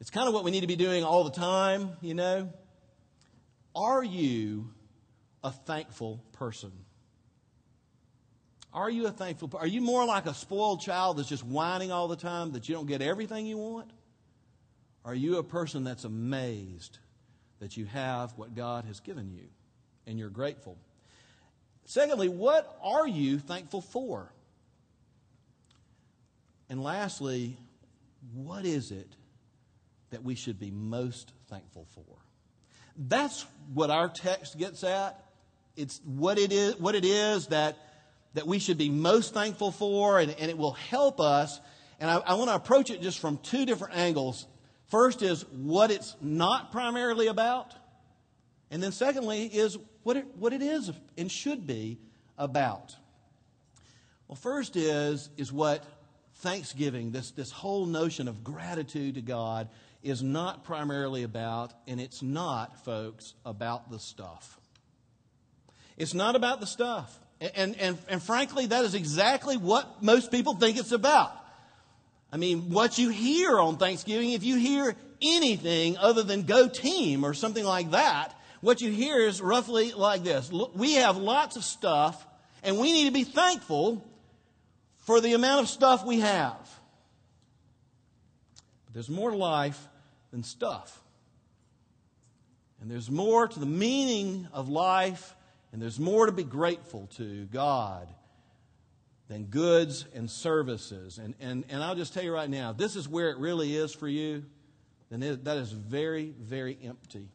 It's 0.00 0.10
kind 0.10 0.28
of 0.28 0.34
what 0.34 0.44
we 0.44 0.50
need 0.50 0.60
to 0.60 0.66
be 0.66 0.76
doing 0.76 1.04
all 1.04 1.24
the 1.24 1.30
time, 1.30 1.90
you 2.00 2.14
know. 2.14 2.52
Are 3.74 4.02
you 4.02 4.70
a 5.44 5.52
thankful 5.52 6.22
person? 6.32 6.72
Are 8.72 8.90
you 8.90 9.06
a 9.06 9.10
thankful 9.10 9.50
Are 9.54 9.66
you 9.66 9.80
more 9.80 10.04
like 10.04 10.26
a 10.26 10.34
spoiled 10.34 10.82
child 10.82 11.16
that's 11.16 11.28
just 11.28 11.44
whining 11.44 11.92
all 11.92 12.08
the 12.08 12.16
time 12.16 12.52
that 12.52 12.68
you 12.68 12.74
don't 12.74 12.86
get 12.86 13.00
everything 13.00 13.46
you 13.46 13.56
want? 13.56 13.90
Are 15.04 15.14
you 15.14 15.38
a 15.38 15.42
person 15.42 15.84
that's 15.84 16.04
amazed 16.04 16.98
that 17.60 17.76
you 17.76 17.86
have 17.86 18.32
what 18.36 18.54
God 18.54 18.84
has 18.84 19.00
given 19.00 19.30
you 19.30 19.44
and 20.06 20.18
you're 20.18 20.28
grateful? 20.28 20.76
Secondly, 21.86 22.28
what 22.28 22.78
are 22.82 23.06
you 23.06 23.38
thankful 23.38 23.80
for? 23.80 24.32
And 26.68 26.82
lastly, 26.82 27.56
what 28.34 28.64
is 28.64 28.90
it 28.90 29.08
that 30.10 30.24
we 30.24 30.34
should 30.34 30.58
be 30.58 30.72
most 30.72 31.32
thankful 31.48 31.86
for? 31.94 32.02
That's 32.96 33.46
what 33.72 33.90
our 33.90 34.08
text 34.08 34.58
gets 34.58 34.82
at. 34.82 35.22
It's 35.76 36.00
what 36.04 36.38
it 36.38 36.52
is, 36.52 36.76
what 36.80 36.96
it 36.96 37.04
is 37.04 37.46
that, 37.48 37.76
that 38.34 38.48
we 38.48 38.58
should 38.58 38.78
be 38.78 38.88
most 38.88 39.32
thankful 39.32 39.70
for, 39.70 40.18
and, 40.18 40.34
and 40.40 40.50
it 40.50 40.58
will 40.58 40.72
help 40.72 41.20
us. 41.20 41.60
And 42.00 42.10
I, 42.10 42.16
I 42.16 42.34
want 42.34 42.50
to 42.50 42.56
approach 42.56 42.90
it 42.90 43.00
just 43.00 43.20
from 43.20 43.38
two 43.38 43.64
different 43.64 43.94
angles. 43.94 44.46
First 44.88 45.22
is 45.22 45.42
what 45.52 45.92
it's 45.92 46.16
not 46.20 46.72
primarily 46.72 47.28
about. 47.28 47.74
And 48.70 48.82
then 48.82 48.92
secondly 48.92 49.46
is 49.46 49.78
what 50.02 50.16
it, 50.16 50.26
what 50.36 50.52
it 50.52 50.62
is 50.62 50.90
and 51.16 51.30
should 51.30 51.66
be 51.66 51.98
about. 52.38 52.94
Well, 54.28 54.36
first 54.36 54.76
is, 54.76 55.30
is 55.36 55.52
what 55.52 55.84
Thanksgiving, 56.36 57.12
this, 57.12 57.30
this 57.30 57.50
whole 57.50 57.86
notion 57.86 58.28
of 58.28 58.42
gratitude 58.42 59.14
to 59.14 59.22
God, 59.22 59.68
is 60.02 60.22
not 60.22 60.64
primarily 60.64 61.22
about, 61.22 61.72
and 61.86 62.00
it's 62.00 62.22
not, 62.22 62.84
folks, 62.84 63.34
about 63.44 63.90
the 63.90 63.98
stuff. 63.98 64.60
It's 65.96 66.14
not 66.14 66.36
about 66.36 66.60
the 66.60 66.66
stuff. 66.66 67.18
And, 67.40 67.76
and, 67.76 67.98
and 68.08 68.22
frankly, 68.22 68.66
that 68.66 68.84
is 68.84 68.94
exactly 68.94 69.56
what 69.56 70.02
most 70.02 70.30
people 70.30 70.54
think 70.54 70.78
it's 70.78 70.92
about. 70.92 71.32
I 72.32 72.36
mean, 72.36 72.70
what 72.70 72.98
you 72.98 73.08
hear 73.08 73.58
on 73.58 73.78
Thanksgiving, 73.78 74.32
if 74.32 74.42
you 74.42 74.56
hear 74.56 74.94
anything 75.22 75.96
other 75.96 76.22
than 76.22 76.42
go 76.42 76.68
team 76.68 77.24
or 77.24 77.34
something 77.34 77.64
like 77.64 77.92
that, 77.92 78.35
what 78.60 78.80
you 78.80 78.90
hear 78.90 79.18
is 79.18 79.40
roughly 79.40 79.92
like 79.92 80.24
this 80.24 80.50
We 80.74 80.94
have 80.94 81.16
lots 81.16 81.56
of 81.56 81.64
stuff, 81.64 82.26
and 82.62 82.78
we 82.78 82.92
need 82.92 83.06
to 83.06 83.12
be 83.12 83.24
thankful 83.24 84.04
for 84.98 85.20
the 85.20 85.34
amount 85.34 85.62
of 85.62 85.68
stuff 85.68 86.04
we 86.04 86.20
have. 86.20 86.58
But 88.84 88.94
there's 88.94 89.10
more 89.10 89.30
to 89.30 89.36
life 89.36 89.80
than 90.30 90.42
stuff. 90.42 91.02
And 92.80 92.90
there's 92.90 93.10
more 93.10 93.48
to 93.48 93.58
the 93.58 93.66
meaning 93.66 94.48
of 94.52 94.68
life, 94.68 95.34
and 95.72 95.80
there's 95.80 95.98
more 95.98 96.26
to 96.26 96.32
be 96.32 96.44
grateful 96.44 97.08
to 97.16 97.46
God 97.46 98.08
than 99.28 99.44
goods 99.44 100.04
and 100.14 100.30
services. 100.30 101.18
And, 101.18 101.34
and, 101.40 101.64
and 101.68 101.82
I'll 101.82 101.94
just 101.94 102.14
tell 102.14 102.22
you 102.22 102.32
right 102.32 102.50
now, 102.50 102.72
this 102.72 102.96
is 102.96 103.08
where 103.08 103.30
it 103.30 103.38
really 103.38 103.74
is 103.74 103.92
for 103.92 104.08
you, 104.08 104.44
then 105.10 105.40
that 105.44 105.56
is 105.56 105.72
very, 105.72 106.34
very 106.38 106.78
empty. 106.82 107.28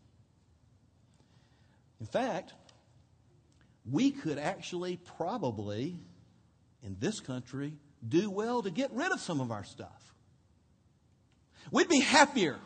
In 2.01 2.08
fact, 2.08 2.53
we 3.89 4.10
could 4.10 4.39
actually 4.39 4.98
probably, 5.17 5.96
in 6.84 6.98
this 7.00 7.20
country, 7.20 7.74
do 8.05 8.29
well 8.31 8.63
to 8.63 8.72
get 8.72 8.91
rid 8.91 9.12
of 9.12 9.20
some 9.20 9.39
of 9.39 9.51
our 9.51 9.63
stuff. 9.63 10.13
We'd 11.72 11.88
be 11.88 12.00
happier. 12.00 12.58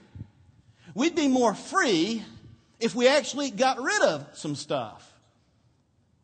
We'd 0.93 1.15
be 1.15 1.27
more 1.27 1.53
free 1.53 2.23
if 2.79 2.95
we 2.95 3.09
actually 3.09 3.51
got 3.51 3.81
rid 3.81 4.01
of 4.03 4.25
some 4.35 4.55
stuff. 4.55 5.11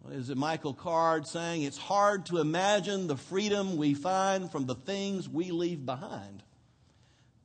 Is 0.10 0.30
it 0.30 0.38
Michael 0.38 0.74
Card 0.74 1.28
saying? 1.28 1.64
It's 1.64 1.78
hard 1.78 2.26
to 2.28 2.38
imagine 2.38 3.08
the 3.08 3.18
freedom 3.18 3.76
we 3.76 3.94
find 3.94 4.50
from 4.50 4.66
the 4.66 4.76
things 4.76 5.28
we 5.28 5.52
leave 5.52 5.86
behind. 5.86 6.44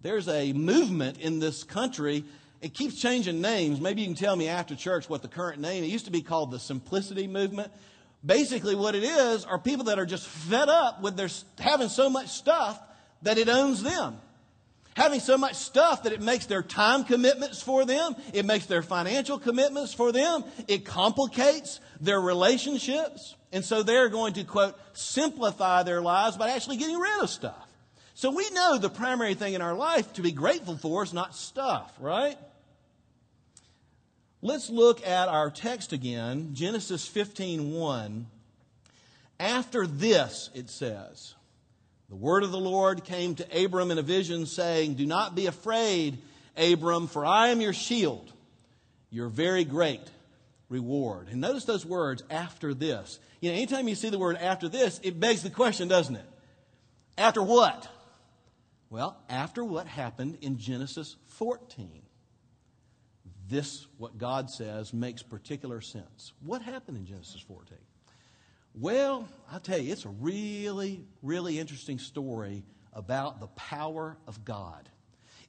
There's 0.00 0.28
a 0.28 0.52
movement 0.52 1.18
in 1.18 1.40
this 1.40 1.64
country 1.64 2.25
it 2.61 2.75
keeps 2.75 3.01
changing 3.01 3.41
names. 3.41 3.81
Maybe 3.81 4.01
you 4.01 4.07
can 4.07 4.17
tell 4.17 4.37
me 4.37 4.49
after 4.49 4.75
church 4.75 5.09
what 5.09 5.23
the 5.23 5.29
current 5.29 5.61
name. 5.61 5.85
It 5.85 5.89
used 5.89 6.07
to 6.07 6.11
be 6.11 6.23
called 6.23 6.51
the 6.51 6.59
Simplicity 6.59 7.27
Movement. 7.27 7.71
Basically, 8.25 8.75
what 8.75 8.95
it 8.95 9.05
is 9.05 9.45
are 9.45 9.59
people 9.59 9.85
that 9.85 9.99
are 9.99 10.07
just 10.07 10.27
fed 10.27 10.69
up 10.69 11.03
with 11.03 11.17
their 11.17 11.29
having 11.59 11.89
so 11.89 12.09
much 12.09 12.29
stuff 12.29 12.81
that 13.23 13.39
it 13.39 13.49
owns 13.49 13.83
them. 13.83 14.19
Having 14.97 15.21
so 15.21 15.37
much 15.37 15.57
stuff 15.57 16.05
that 16.05 16.15
it 16.15 16.23
makes 16.23 16.47
their 16.47 16.63
time 16.63 17.05
commitments 17.05 17.61
for 17.61 17.85
them, 17.85 18.17
it 18.33 18.47
makes 18.47 18.65
their 18.65 18.83
financial 18.83 19.39
commitments 19.39 19.93
for 19.93 20.11
them, 20.11 20.43
it 20.69 20.87
complicates 20.87 21.81
their 22.01 22.19
relationships. 22.19 23.37
And 23.53 23.63
so 23.63 23.83
they're 23.83 24.09
going 24.09 24.33
to, 24.35 24.45
quote, 24.45 24.75
simplify 24.95 25.83
their 25.83 26.01
lives 26.01 26.39
by 26.39 26.51
actually 26.51 26.79
getting 26.79 26.97
rid 26.97 27.23
of 27.23 27.29
stuff. 27.29 27.65
So 28.16 28.30
we 28.30 28.49
know 28.49 28.78
the 28.78 28.88
primary 28.88 29.35
thing 29.35 29.52
in 29.52 29.61
our 29.61 29.75
life 29.75 30.14
to 30.14 30.23
be 30.23 30.32
grateful 30.32 30.78
for 30.78 31.02
is 31.02 31.12
not 31.12 31.37
stuff, 31.37 31.92
right? 32.00 32.38
Let's 34.40 34.70
look 34.70 35.06
at 35.06 35.28
our 35.28 35.50
text 35.50 35.92
again, 35.92 36.54
Genesis 36.54 37.06
15:1. 37.06 38.25
After 39.38 39.87
this, 39.87 40.49
it 40.54 40.70
says, 40.70 41.35
the 42.08 42.16
word 42.16 42.42
of 42.42 42.52
the 42.52 42.58
Lord 42.58 43.04
came 43.04 43.35
to 43.35 43.64
Abram 43.64 43.90
in 43.90 43.99
a 43.99 44.02
vision, 44.02 44.46
saying, 44.46 44.94
Do 44.94 45.04
not 45.04 45.35
be 45.35 45.44
afraid, 45.44 46.16
Abram, 46.56 47.08
for 47.08 47.26
I 47.26 47.49
am 47.49 47.61
your 47.61 47.75
shield, 47.75 48.32
your 49.11 49.28
very 49.28 49.64
great 49.64 50.11
reward. 50.70 51.28
And 51.28 51.42
notice 51.42 51.66
those 51.66 51.85
words, 51.85 52.23
after 52.30 52.73
this. 52.73 53.18
You 53.42 53.50
know, 53.50 53.56
anytime 53.56 53.88
you 53.88 53.94
see 53.94 54.08
the 54.08 54.18
word 54.18 54.38
after 54.38 54.70
this, 54.70 55.00
it 55.02 55.20
begs 55.20 55.42
the 55.42 55.50
question, 55.50 55.87
doesn't 55.87 56.16
it? 56.16 56.25
After 57.18 57.42
what? 57.42 57.90
Well, 58.97 59.19
after 59.29 59.62
what 59.62 59.87
happened 59.87 60.38
in 60.41 60.57
Genesis 60.57 61.17
14. 61.26 62.00
This, 63.47 63.87
what 63.99 64.17
God 64.17 64.49
says, 64.49 64.95
makes 64.95 65.23
particular 65.23 65.83
sense. 65.83 66.33
What 66.43 66.62
happened 66.62 66.97
in 66.97 67.05
Genesis 67.05 67.45
14? 67.47 67.76
Well, 68.75 69.29
I'll 69.53 69.61
tell 69.61 69.76
you, 69.76 69.93
it's 69.93 70.07
a 70.07 70.09
really, 70.09 71.05
really 71.23 71.59
interesting 71.59 71.99
story 71.99 72.65
about 72.95 73.38
the 73.38 73.49
power 73.49 74.17
of 74.26 74.47
God. 74.47 74.88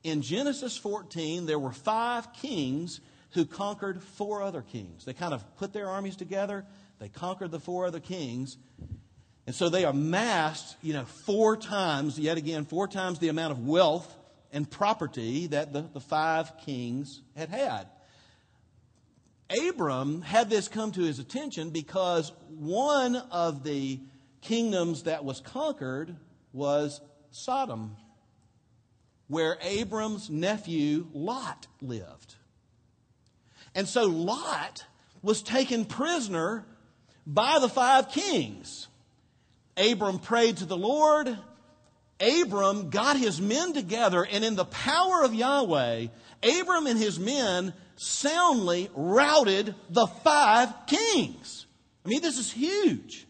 In 0.04 0.22
Genesis 0.22 0.76
14, 0.76 1.46
there 1.46 1.58
were 1.58 1.72
five 1.72 2.34
kings 2.34 3.00
who 3.32 3.46
conquered 3.46 4.04
four 4.04 4.42
other 4.42 4.62
kings. 4.62 5.06
They 5.06 5.14
kind 5.14 5.34
of 5.34 5.56
put 5.56 5.72
their 5.72 5.88
armies 5.88 6.18
together, 6.18 6.66
they 7.00 7.08
conquered 7.08 7.52
the 7.52 7.62
four 7.62 7.86
other 7.86 8.02
kings, 8.02 8.58
and 9.48 9.56
so 9.56 9.70
they 9.70 9.86
amassed, 9.86 10.76
you 10.82 10.92
know, 10.92 11.06
four 11.06 11.56
times, 11.56 12.20
yet 12.20 12.38
again, 12.38 12.66
four 12.66 12.86
times 12.86 13.18
the 13.20 13.30
amount 13.30 13.54
of 13.54 13.66
wealth 13.66 14.14
and 14.52 14.70
property 14.70 15.48
that 15.48 15.72
the, 15.72 15.84
the 15.94 16.02
five 16.02 16.52
kings 16.66 17.22
had 17.34 17.48
had. 17.48 17.88
Abram 19.66 20.22
had 20.22 20.50
this 20.50 20.68
come 20.68 20.92
to 20.92 21.02
his 21.02 21.20
attention 21.20 21.70
because 21.70 22.34
one 22.50 23.16
of 23.16 23.64
the 23.64 24.02
kingdoms 24.42 25.04
that 25.04 25.24
was 25.24 25.40
conquered 25.40 26.18
was 26.52 27.00
Sodom, 27.32 27.96
where 29.30 29.58
Abram's 29.62 30.30
nephew 30.30 31.08
Lot 31.14 31.68
lived. 31.82 32.36
And 33.74 33.88
so 33.88 34.04
Lot 34.08 34.86
was 35.22 35.42
taken 35.42 35.86
prisoner 35.86 36.66
by 37.26 37.60
the 37.60 37.70
five 37.70 38.10
kings. 38.12 38.90
Abram 39.78 40.20
prayed 40.20 40.58
to 40.58 40.66
the 40.66 40.78
Lord, 40.78 41.38
Abram 42.20 42.90
got 42.90 43.18
his 43.18 43.40
men 43.40 43.74
together, 43.74 44.24
and 44.24 44.44
in 44.44 44.56
the 44.56 44.66
power 44.66 45.24
of 45.24 45.36
Yahweh, 45.36 46.08
Abram 46.44 46.88
and 46.88 46.98
his 46.98 47.20
men 47.20 47.74
soundly 47.96 48.90
routed 48.96 49.76
the 49.90 50.08
five 50.08 50.74
kings. 50.88 51.66
I 52.06 52.10
mean, 52.10 52.22
this 52.22 52.38
is 52.38 52.52
huge. 52.52 53.26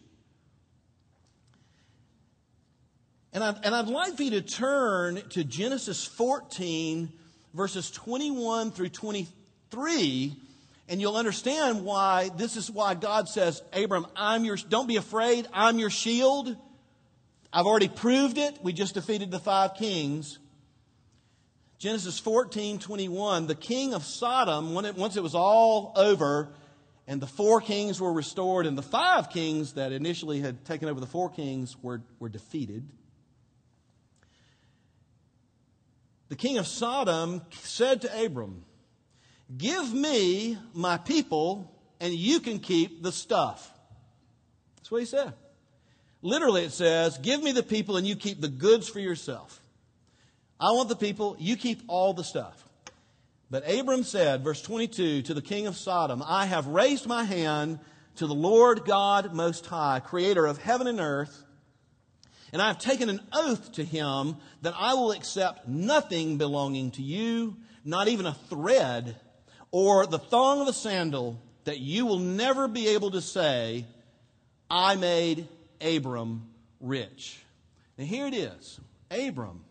And 3.32 3.44
I'd, 3.44 3.64
and 3.64 3.74
I'd 3.74 3.88
like 3.88 4.16
for 4.16 4.22
you 4.22 4.30
to 4.32 4.40
turn 4.40 5.22
to 5.30 5.44
Genesis 5.44 6.04
14, 6.04 7.12
verses 7.52 7.90
21 7.90 8.70
through 8.70 8.88
23, 8.88 10.36
and 10.88 11.00
you'll 11.00 11.16
understand 11.16 11.84
why 11.84 12.30
this 12.36 12.56
is 12.56 12.70
why 12.70 12.94
God 12.94 13.28
says, 13.28 13.62
Abram, 13.72 14.06
I'm 14.16 14.44
your, 14.44 14.56
don't 14.56 14.88
be 14.88 14.96
afraid, 14.96 15.46
I'm 15.52 15.78
your 15.78 15.90
shield. 15.90 16.56
I've 17.52 17.66
already 17.66 17.88
proved 17.88 18.38
it. 18.38 18.58
We 18.62 18.72
just 18.72 18.94
defeated 18.94 19.30
the 19.30 19.38
five 19.38 19.74
kings. 19.74 20.38
Genesis 21.78 22.18
14, 22.18 22.78
21, 22.78 23.46
the 23.46 23.54
king 23.54 23.94
of 23.94 24.04
Sodom, 24.04 24.76
it, 24.84 24.96
once 24.96 25.16
it 25.16 25.22
was 25.22 25.34
all 25.34 25.92
over, 25.94 26.52
and 27.06 27.20
the 27.20 27.26
four 27.26 27.60
kings 27.60 28.00
were 28.00 28.12
restored, 28.12 28.66
and 28.66 28.76
the 28.76 28.82
five 28.82 29.30
kings 29.30 29.74
that 29.74 29.92
initially 29.92 30.40
had 30.40 30.64
taken 30.64 30.88
over 30.88 30.98
the 30.98 31.06
four 31.06 31.30
kings 31.30 31.76
were, 31.80 32.02
were 32.18 32.28
defeated. 32.28 32.88
The 36.28 36.36
king 36.36 36.58
of 36.58 36.66
Sodom 36.66 37.42
said 37.62 38.02
to 38.02 38.24
Abram, 38.24 38.64
Give 39.56 39.92
me 39.94 40.58
my 40.74 40.98
people, 40.98 41.72
and 42.00 42.12
you 42.12 42.40
can 42.40 42.58
keep 42.58 43.02
the 43.02 43.12
stuff. 43.12 43.72
That's 44.76 44.90
what 44.90 45.00
he 45.00 45.06
said. 45.06 45.32
Literally, 46.20 46.64
it 46.64 46.72
says, 46.72 47.16
Give 47.18 47.42
me 47.42 47.52
the 47.52 47.62
people, 47.62 47.96
and 47.96 48.06
you 48.06 48.16
keep 48.16 48.40
the 48.40 48.48
goods 48.48 48.88
for 48.88 49.00
yourself. 49.00 49.60
I 50.60 50.72
want 50.72 50.88
the 50.88 50.96
people, 50.96 51.36
you 51.38 51.56
keep 51.56 51.82
all 51.86 52.12
the 52.12 52.24
stuff. 52.24 52.64
But 53.50 53.70
Abram 53.70 54.02
said, 54.02 54.44
verse 54.44 54.60
22, 54.60 55.22
to 55.22 55.34
the 55.34 55.40
king 55.40 55.66
of 55.66 55.76
Sodom, 55.76 56.22
I 56.26 56.46
have 56.46 56.66
raised 56.66 57.06
my 57.06 57.24
hand 57.24 57.78
to 58.16 58.26
the 58.26 58.34
Lord 58.34 58.84
God 58.84 59.32
Most 59.32 59.64
High, 59.66 60.00
creator 60.00 60.44
of 60.44 60.58
heaven 60.58 60.86
and 60.86 61.00
earth, 61.00 61.44
and 62.52 62.60
I 62.60 62.68
have 62.68 62.78
taken 62.78 63.08
an 63.08 63.20
oath 63.32 63.72
to 63.72 63.84
him 63.84 64.36
that 64.62 64.74
I 64.76 64.94
will 64.94 65.12
accept 65.12 65.68
nothing 65.68 66.36
belonging 66.36 66.90
to 66.92 67.02
you, 67.02 67.56
not 67.84 68.08
even 68.08 68.26
a 68.26 68.34
thread 68.34 69.16
or 69.70 70.06
the 70.06 70.18
thong 70.18 70.60
of 70.60 70.68
a 70.68 70.72
sandal, 70.72 71.40
that 71.64 71.78
you 71.78 72.06
will 72.06 72.18
never 72.18 72.68
be 72.68 72.88
able 72.88 73.10
to 73.12 73.20
say, 73.20 73.84
I 74.70 74.96
made 74.96 75.48
Abram 75.80 76.48
rich. 76.80 77.42
And 77.96 78.06
here 78.06 78.26
it 78.26 78.34
is 78.34 78.80
Abram 79.10 79.64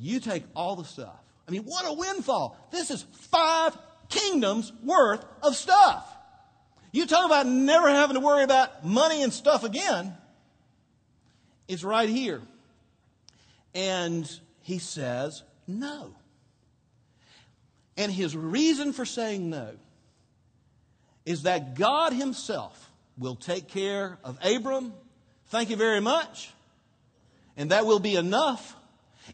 you 0.00 0.18
take 0.18 0.44
all 0.56 0.76
the 0.76 0.84
stuff. 0.84 1.20
I 1.46 1.50
mean, 1.50 1.62
what 1.64 1.84
a 1.86 1.92
windfall. 1.92 2.56
This 2.70 2.90
is 2.90 3.02
five 3.12 3.76
kingdoms 4.08 4.72
worth 4.82 5.24
of 5.42 5.54
stuff. 5.54 6.06
You 6.90 7.06
talk 7.06 7.26
about 7.26 7.46
never 7.46 7.88
having 7.88 8.14
to 8.14 8.20
worry 8.20 8.42
about 8.42 8.84
money 8.84 9.22
and 9.22 9.32
stuff 9.32 9.62
again. 9.62 10.14
It's 11.68 11.84
right 11.84 12.08
here. 12.08 12.40
And 13.74 14.28
he 14.62 14.78
says 14.78 15.42
no. 15.68 16.14
And 18.00 18.10
his 18.10 18.34
reason 18.34 18.94
for 18.94 19.04
saying 19.04 19.50
no 19.50 19.72
is 21.26 21.42
that 21.42 21.74
God 21.74 22.14
himself 22.14 22.90
will 23.18 23.36
take 23.36 23.68
care 23.68 24.18
of 24.24 24.38
Abram. 24.42 24.94
Thank 25.48 25.68
you 25.68 25.76
very 25.76 26.00
much. 26.00 26.50
And 27.58 27.72
that 27.72 27.84
will 27.84 27.98
be 27.98 28.16
enough 28.16 28.74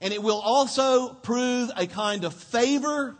and 0.00 0.12
it 0.12 0.20
will 0.22 0.40
also 0.40 1.14
prove 1.14 1.70
a 1.76 1.86
kind 1.86 2.24
of 2.24 2.34
favor 2.34 3.16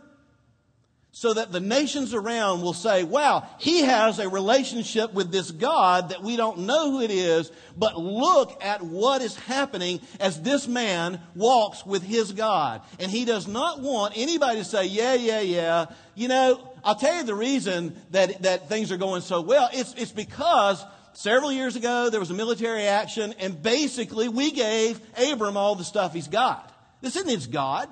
so 1.11 1.33
that 1.33 1.51
the 1.51 1.59
nations 1.59 2.13
around 2.13 2.61
will 2.61 2.73
say, 2.73 3.03
wow, 3.03 3.47
he 3.59 3.81
has 3.81 4.19
a 4.19 4.29
relationship 4.29 5.13
with 5.13 5.31
this 5.31 5.49
God 5.49 6.09
that 6.09 6.21
we 6.21 6.35
don't 6.35 6.59
know 6.59 6.91
who 6.91 7.01
it 7.01 7.09
is, 7.09 7.51
but 7.75 7.97
look 7.97 8.63
at 8.63 8.83
what 8.83 9.23
is 9.23 9.35
happening 9.35 9.99
as 10.19 10.39
this 10.41 10.67
man 10.67 11.19
walks 11.33 11.83
with 11.85 12.03
his 12.03 12.33
God. 12.33 12.81
And 12.99 13.09
he 13.09 13.25
does 13.25 13.47
not 13.47 13.81
want 13.81 14.13
anybody 14.15 14.59
to 14.59 14.65
say, 14.65 14.85
yeah, 14.85 15.15
yeah, 15.15 15.41
yeah. 15.41 15.85
You 16.13 16.27
know, 16.27 16.73
I'll 16.83 16.95
tell 16.95 17.15
you 17.15 17.23
the 17.23 17.33
reason 17.33 17.99
that, 18.11 18.43
that 18.43 18.69
things 18.69 18.91
are 18.91 18.97
going 18.97 19.21
so 19.21 19.41
well. 19.41 19.69
It's, 19.73 19.95
it's 19.95 20.11
because 20.11 20.85
several 21.13 21.51
years 21.51 21.75
ago, 21.75 22.11
there 22.11 22.19
was 22.19 22.29
a 22.29 22.35
military 22.35 22.83
action, 22.83 23.33
and 23.39 23.59
basically 23.59 24.29
we 24.29 24.51
gave 24.51 25.01
Abram 25.17 25.57
all 25.57 25.73
the 25.73 25.83
stuff 25.83 26.13
he's 26.13 26.27
got. 26.27 26.71
This 27.01 27.15
isn't 27.15 27.29
his 27.29 27.47
God, 27.47 27.89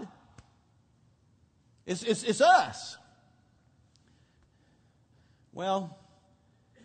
it's, 1.88 2.04
it's, 2.04 2.24
it's 2.24 2.42
us. 2.42 2.98
Well, 5.56 5.98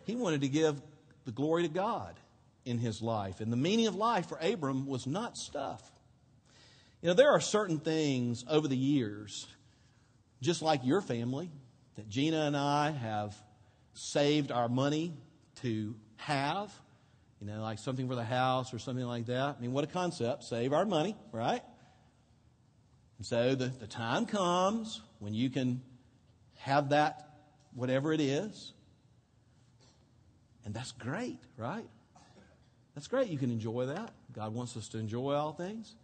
he 0.06 0.14
wanted 0.14 0.40
to 0.42 0.48
give 0.48 0.80
the 1.26 1.32
glory 1.32 1.64
to 1.64 1.68
God 1.68 2.18
in 2.64 2.78
his 2.78 3.02
life. 3.02 3.40
And 3.40 3.52
the 3.52 3.56
meaning 3.56 3.88
of 3.88 3.96
life 3.96 4.28
for 4.28 4.38
Abram 4.40 4.86
was 4.86 5.06
not 5.06 5.36
stuff. 5.36 5.82
You 7.02 7.08
know, 7.08 7.14
there 7.14 7.30
are 7.30 7.40
certain 7.40 7.80
things 7.80 8.44
over 8.48 8.68
the 8.68 8.76
years, 8.76 9.46
just 10.40 10.62
like 10.62 10.84
your 10.84 11.00
family, 11.00 11.50
that 11.96 12.08
Gina 12.08 12.42
and 12.42 12.56
I 12.56 12.92
have 12.92 13.34
saved 13.94 14.52
our 14.52 14.68
money 14.68 15.14
to 15.62 15.96
have, 16.16 16.72
you 17.40 17.48
know, 17.48 17.60
like 17.62 17.80
something 17.80 18.06
for 18.06 18.14
the 18.14 18.24
house 18.24 18.72
or 18.72 18.78
something 18.78 19.04
like 19.04 19.26
that. 19.26 19.56
I 19.58 19.60
mean, 19.60 19.72
what 19.72 19.82
a 19.82 19.88
concept. 19.88 20.44
Save 20.44 20.72
our 20.72 20.84
money, 20.84 21.16
right? 21.32 21.62
And 23.18 23.26
so 23.26 23.56
the, 23.56 23.66
the 23.66 23.88
time 23.88 24.26
comes 24.26 25.00
when 25.18 25.34
you 25.34 25.50
can 25.50 25.82
have 26.58 26.90
that, 26.90 27.29
whatever 27.74 28.12
it 28.12 28.20
is. 28.20 28.72
And 30.64 30.74
that's 30.74 30.92
great, 30.92 31.38
right? 31.56 31.86
That's 32.94 33.08
great. 33.08 33.28
You 33.28 33.38
can 33.38 33.50
enjoy 33.50 33.86
that. 33.86 34.12
God 34.32 34.54
wants 34.54 34.76
us 34.76 34.88
to 34.88 34.98
enjoy 34.98 35.32
all 35.32 35.52
things. 35.52 35.94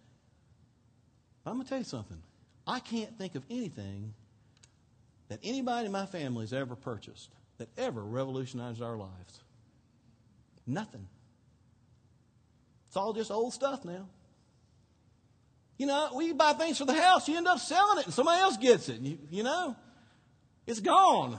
But 1.44 1.50
I'm 1.50 1.56
going 1.56 1.64
to 1.64 1.68
tell 1.68 1.78
you 1.78 1.84
something. 1.84 2.18
I 2.66 2.80
can't 2.80 3.16
think 3.18 3.34
of 3.34 3.44
anything 3.50 4.14
that 5.28 5.40
anybody 5.42 5.86
in 5.86 5.92
my 5.92 6.06
family 6.06 6.42
has 6.42 6.52
ever 6.52 6.74
purchased 6.74 7.30
that 7.58 7.68
ever 7.76 8.02
revolutionized 8.02 8.82
our 8.82 8.96
lives. 8.96 9.40
Nothing. 10.66 11.06
It's 12.88 12.96
all 12.96 13.12
just 13.12 13.30
old 13.30 13.52
stuff 13.52 13.84
now. 13.84 14.08
You 15.78 15.86
know, 15.86 16.10
we 16.14 16.32
buy 16.32 16.54
things 16.54 16.78
for 16.78 16.86
the 16.86 16.94
house, 16.94 17.28
you 17.28 17.36
end 17.36 17.46
up 17.46 17.58
selling 17.58 17.98
it 17.98 18.06
and 18.06 18.14
somebody 18.14 18.40
else 18.40 18.56
gets 18.56 18.88
it. 18.88 19.00
You, 19.00 19.18
you 19.30 19.42
know, 19.42 19.76
it's 20.66 20.80
gone. 20.80 21.38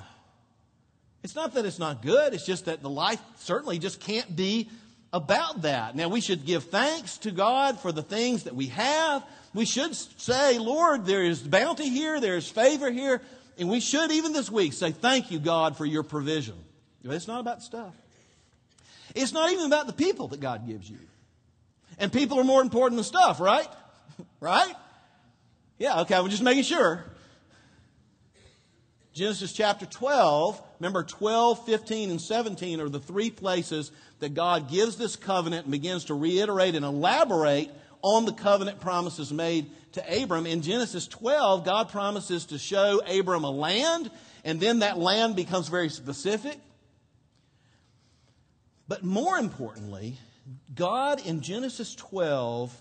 It's 1.27 1.35
not 1.35 1.55
that 1.55 1.65
it's 1.65 1.77
not 1.77 2.01
good, 2.01 2.33
it's 2.33 2.45
just 2.45 2.67
that 2.67 2.81
the 2.81 2.89
life 2.89 3.19
certainly 3.39 3.79
just 3.79 3.99
can't 3.99 4.33
be 4.33 4.69
about 5.11 5.63
that. 5.63 5.93
Now, 5.93 6.07
we 6.07 6.21
should 6.21 6.45
give 6.45 6.63
thanks 6.63 7.17
to 7.17 7.31
God 7.31 7.81
for 7.81 7.91
the 7.91 8.01
things 8.01 8.43
that 8.43 8.55
we 8.55 8.67
have. 8.67 9.25
We 9.53 9.65
should 9.65 9.93
say, 9.93 10.57
Lord, 10.57 11.05
there 11.05 11.21
is 11.21 11.41
bounty 11.41 11.89
here, 11.89 12.21
there 12.21 12.37
is 12.37 12.47
favor 12.47 12.89
here. 12.89 13.21
And 13.59 13.69
we 13.69 13.81
should, 13.81 14.09
even 14.13 14.31
this 14.31 14.49
week, 14.49 14.71
say, 14.71 14.91
Thank 14.91 15.29
you, 15.29 15.37
God, 15.39 15.75
for 15.75 15.85
your 15.85 16.01
provision. 16.01 16.55
But 17.03 17.15
it's 17.15 17.27
not 17.27 17.41
about 17.41 17.61
stuff. 17.61 17.93
It's 19.13 19.33
not 19.33 19.51
even 19.51 19.65
about 19.65 19.87
the 19.87 19.91
people 19.91 20.29
that 20.29 20.39
God 20.39 20.65
gives 20.65 20.89
you. 20.89 20.99
And 21.99 22.09
people 22.09 22.39
are 22.39 22.45
more 22.45 22.61
important 22.61 22.95
than 22.95 23.03
stuff, 23.03 23.41
right? 23.41 23.67
right? 24.39 24.75
Yeah, 25.77 25.99
okay, 26.03 26.15
I'm 26.15 26.29
just 26.29 26.41
making 26.41 26.63
sure. 26.63 27.03
Genesis 29.17 29.51
chapter 29.51 29.87
12, 29.87 30.61
remember 30.79 31.01
12, 31.01 31.65
15, 31.65 32.11
and 32.11 32.21
17 32.21 32.79
are 32.79 32.87
the 32.87 32.99
three 32.99 33.31
places 33.31 33.91
that 34.19 34.35
God 34.35 34.69
gives 34.69 34.95
this 34.95 35.15
covenant 35.15 35.65
and 35.65 35.71
begins 35.71 36.05
to 36.05 36.13
reiterate 36.13 36.75
and 36.75 36.85
elaborate 36.85 37.71
on 38.03 38.25
the 38.25 38.31
covenant 38.31 38.79
promises 38.79 39.33
made 39.33 39.71
to 39.93 40.23
Abram. 40.23 40.45
In 40.45 40.61
Genesis 40.61 41.07
12, 41.07 41.65
God 41.65 41.89
promises 41.89 42.45
to 42.45 42.59
show 42.59 43.01
Abram 43.07 43.43
a 43.43 43.49
land, 43.49 44.11
and 44.45 44.59
then 44.59 44.79
that 44.79 44.99
land 44.99 45.35
becomes 45.35 45.67
very 45.67 45.89
specific. 45.89 46.59
But 48.87 49.03
more 49.03 49.39
importantly, 49.39 50.15
God 50.75 51.25
in 51.25 51.41
Genesis 51.41 51.95
12 51.95 52.71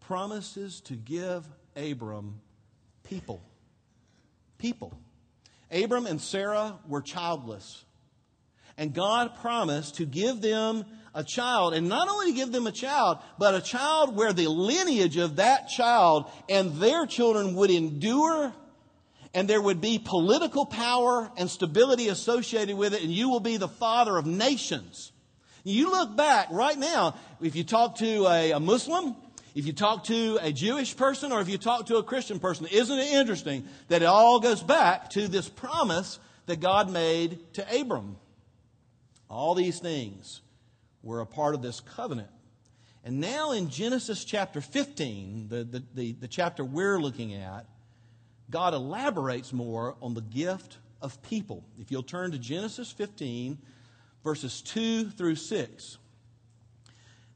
promises 0.00 0.82
to 0.82 0.92
give 0.92 1.46
Abram 1.74 2.42
people. 3.04 3.40
People. 4.58 4.92
Abram 5.70 6.06
and 6.06 6.20
Sarah 6.20 6.78
were 6.86 7.02
childless. 7.02 7.84
And 8.78 8.92
God 8.94 9.36
promised 9.36 9.96
to 9.96 10.06
give 10.06 10.40
them 10.40 10.84
a 11.14 11.24
child, 11.24 11.72
and 11.72 11.88
not 11.88 12.08
only 12.08 12.26
to 12.26 12.36
give 12.36 12.52
them 12.52 12.66
a 12.66 12.72
child, 12.72 13.18
but 13.38 13.54
a 13.54 13.60
child 13.62 14.14
where 14.14 14.34
the 14.34 14.48
lineage 14.48 15.16
of 15.16 15.36
that 15.36 15.68
child 15.68 16.30
and 16.48 16.74
their 16.74 17.06
children 17.06 17.54
would 17.54 17.70
endure, 17.70 18.52
and 19.32 19.48
there 19.48 19.62
would 19.62 19.80
be 19.80 19.98
political 19.98 20.66
power 20.66 21.30
and 21.38 21.48
stability 21.48 22.08
associated 22.08 22.76
with 22.76 22.92
it, 22.92 23.02
and 23.02 23.10
you 23.10 23.30
will 23.30 23.40
be 23.40 23.56
the 23.56 23.66
father 23.66 24.18
of 24.18 24.26
nations. 24.26 25.10
You 25.64 25.90
look 25.90 26.14
back 26.14 26.48
right 26.50 26.78
now, 26.78 27.16
if 27.40 27.56
you 27.56 27.64
talk 27.64 27.96
to 27.96 28.26
a, 28.26 28.52
a 28.52 28.60
Muslim, 28.60 29.16
If 29.56 29.64
you 29.64 29.72
talk 29.72 30.04
to 30.04 30.38
a 30.42 30.52
Jewish 30.52 30.94
person 30.94 31.32
or 31.32 31.40
if 31.40 31.48
you 31.48 31.56
talk 31.56 31.86
to 31.86 31.96
a 31.96 32.02
Christian 32.02 32.38
person, 32.38 32.66
isn't 32.66 32.98
it 32.98 33.14
interesting 33.14 33.66
that 33.88 34.02
it 34.02 34.04
all 34.04 34.38
goes 34.38 34.62
back 34.62 35.08
to 35.10 35.28
this 35.28 35.48
promise 35.48 36.18
that 36.44 36.60
God 36.60 36.90
made 36.90 37.54
to 37.54 37.80
Abram? 37.80 38.16
All 39.30 39.54
these 39.54 39.78
things 39.78 40.42
were 41.02 41.20
a 41.20 41.26
part 41.26 41.54
of 41.54 41.62
this 41.62 41.80
covenant. 41.80 42.28
And 43.02 43.18
now 43.18 43.52
in 43.52 43.70
Genesis 43.70 44.26
chapter 44.26 44.60
15, 44.60 45.48
the, 45.48 45.64
the, 45.64 45.82
the, 45.94 46.12
the, 46.12 46.28
chapter 46.28 46.62
we're 46.62 47.00
looking 47.00 47.32
at, 47.32 47.64
God 48.50 48.74
elaborates 48.74 49.54
more 49.54 49.96
on 50.02 50.12
the 50.12 50.20
gift 50.20 50.76
of 51.00 51.22
people. 51.22 51.64
If 51.80 51.90
you'll 51.90 52.02
turn 52.02 52.32
to 52.32 52.38
Genesis 52.38 52.92
15, 52.92 53.56
verses 54.22 54.60
2 54.60 55.08
through 55.12 55.36
6. 55.36 55.96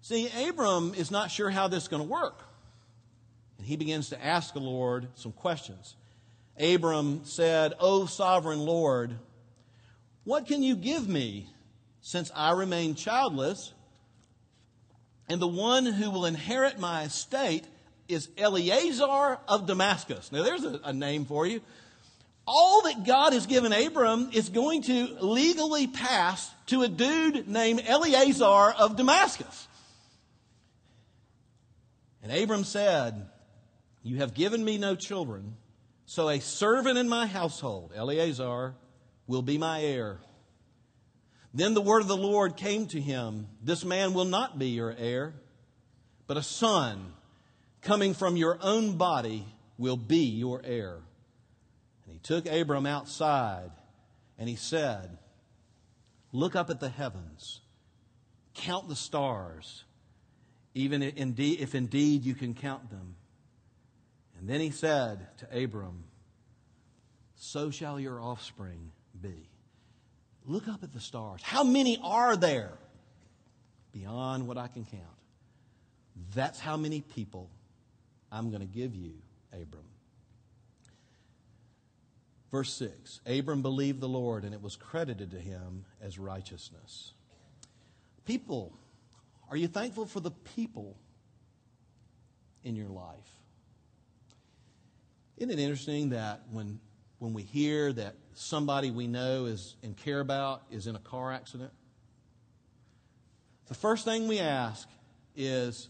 See, 0.02 0.30
Abram 0.48 0.94
is 0.94 1.10
not 1.10 1.30
sure 1.30 1.50
how 1.50 1.68
this 1.68 1.84
is 1.84 1.88
going 1.88 2.02
to 2.02 2.08
work. 2.08 2.42
And 3.58 3.66
he 3.66 3.76
begins 3.76 4.08
to 4.10 4.24
ask 4.24 4.54
the 4.54 4.60
Lord 4.60 5.08
some 5.14 5.32
questions. 5.32 5.94
Abram 6.58 7.22
said, 7.24 7.74
O 7.78 8.06
sovereign 8.06 8.60
Lord, 8.60 9.14
what 10.24 10.46
can 10.46 10.62
you 10.62 10.76
give 10.76 11.08
me 11.08 11.46
since 12.00 12.30
I 12.34 12.52
remain 12.52 12.94
childless? 12.94 13.72
And 15.28 15.40
the 15.40 15.48
one 15.48 15.86
who 15.86 16.10
will 16.10 16.26
inherit 16.26 16.78
my 16.78 17.04
estate 17.04 17.64
is 18.08 18.28
Eleazar 18.36 19.38
of 19.46 19.66
Damascus. 19.66 20.32
Now, 20.32 20.42
there's 20.42 20.64
a, 20.64 20.80
a 20.84 20.92
name 20.92 21.24
for 21.24 21.46
you. 21.46 21.60
All 22.46 22.82
that 22.82 23.04
God 23.04 23.32
has 23.32 23.46
given 23.46 23.72
Abram 23.72 24.30
is 24.32 24.48
going 24.48 24.82
to 24.82 25.16
legally 25.20 25.86
pass 25.86 26.50
to 26.66 26.82
a 26.82 26.88
dude 26.88 27.46
named 27.46 27.84
Eleazar 27.86 28.72
of 28.72 28.96
Damascus. 28.96 29.68
And 32.22 32.32
Abram 32.32 32.64
said, 32.64 33.28
You 34.02 34.18
have 34.18 34.34
given 34.34 34.64
me 34.64 34.78
no 34.78 34.94
children, 34.94 35.56
so 36.04 36.28
a 36.28 36.40
servant 36.40 36.98
in 36.98 37.08
my 37.08 37.26
household, 37.26 37.92
Eliezer, 37.96 38.74
will 39.26 39.42
be 39.42 39.58
my 39.58 39.82
heir. 39.82 40.18
Then 41.54 41.74
the 41.74 41.80
word 41.80 42.02
of 42.02 42.08
the 42.08 42.16
Lord 42.16 42.56
came 42.56 42.86
to 42.88 43.00
him 43.00 43.48
This 43.62 43.84
man 43.84 44.14
will 44.14 44.24
not 44.24 44.58
be 44.58 44.68
your 44.68 44.94
heir, 44.96 45.34
but 46.26 46.36
a 46.36 46.42
son 46.42 47.14
coming 47.80 48.14
from 48.14 48.36
your 48.36 48.58
own 48.60 48.96
body 48.96 49.46
will 49.78 49.96
be 49.96 50.24
your 50.26 50.60
heir. 50.64 50.98
And 52.04 52.12
he 52.12 52.18
took 52.18 52.46
Abram 52.46 52.86
outside 52.86 53.70
and 54.38 54.48
he 54.48 54.56
said, 54.56 55.16
Look 56.32 56.54
up 56.54 56.70
at 56.70 56.80
the 56.80 56.88
heavens, 56.88 57.60
count 58.54 58.88
the 58.88 58.96
stars 58.96 59.84
even 60.74 61.02
indeed, 61.02 61.60
if 61.60 61.74
indeed 61.74 62.24
you 62.24 62.34
can 62.34 62.54
count 62.54 62.90
them. 62.90 63.16
And 64.38 64.48
then 64.48 64.60
he 64.60 64.70
said 64.70 65.26
to 65.38 65.64
Abram, 65.64 66.04
So 67.36 67.70
shall 67.70 67.98
your 67.98 68.20
offspring 68.20 68.92
be. 69.20 69.48
Look 70.46 70.68
up 70.68 70.82
at 70.82 70.92
the 70.92 71.00
stars. 71.00 71.42
How 71.42 71.64
many 71.64 71.98
are 72.02 72.36
there? 72.36 72.72
Beyond 73.92 74.46
what 74.46 74.56
I 74.56 74.68
can 74.68 74.84
count. 74.84 75.04
That's 76.34 76.60
how 76.60 76.76
many 76.76 77.00
people 77.00 77.50
I'm 78.30 78.50
going 78.50 78.60
to 78.60 78.66
give 78.66 78.94
you, 78.94 79.14
Abram. 79.52 79.84
Verse 82.50 82.72
6 82.74 83.20
Abram 83.26 83.62
believed 83.62 84.00
the 84.00 84.08
Lord, 84.08 84.44
and 84.44 84.54
it 84.54 84.62
was 84.62 84.76
credited 84.76 85.30
to 85.32 85.38
him 85.38 85.84
as 86.00 86.18
righteousness. 86.18 87.12
People 88.24 88.72
are 89.50 89.56
you 89.56 89.66
thankful 89.66 90.06
for 90.06 90.20
the 90.20 90.30
people 90.30 90.96
in 92.62 92.76
your 92.76 92.88
life? 92.88 93.18
Isn't 95.36 95.50
it 95.50 95.58
interesting 95.58 96.10
that 96.10 96.42
when, 96.52 96.78
when 97.18 97.34
we 97.34 97.42
hear 97.42 97.92
that 97.92 98.14
somebody 98.34 98.90
we 98.90 99.06
know 99.06 99.46
is 99.46 99.74
and 99.82 99.96
care 99.96 100.20
about 100.20 100.62
is 100.70 100.86
in 100.86 100.94
a 100.94 101.00
car 101.00 101.32
accident, 101.32 101.72
the 103.66 103.74
first 103.74 104.04
thing 104.04 104.28
we 104.28 104.38
ask 104.38 104.88
is, 105.34 105.88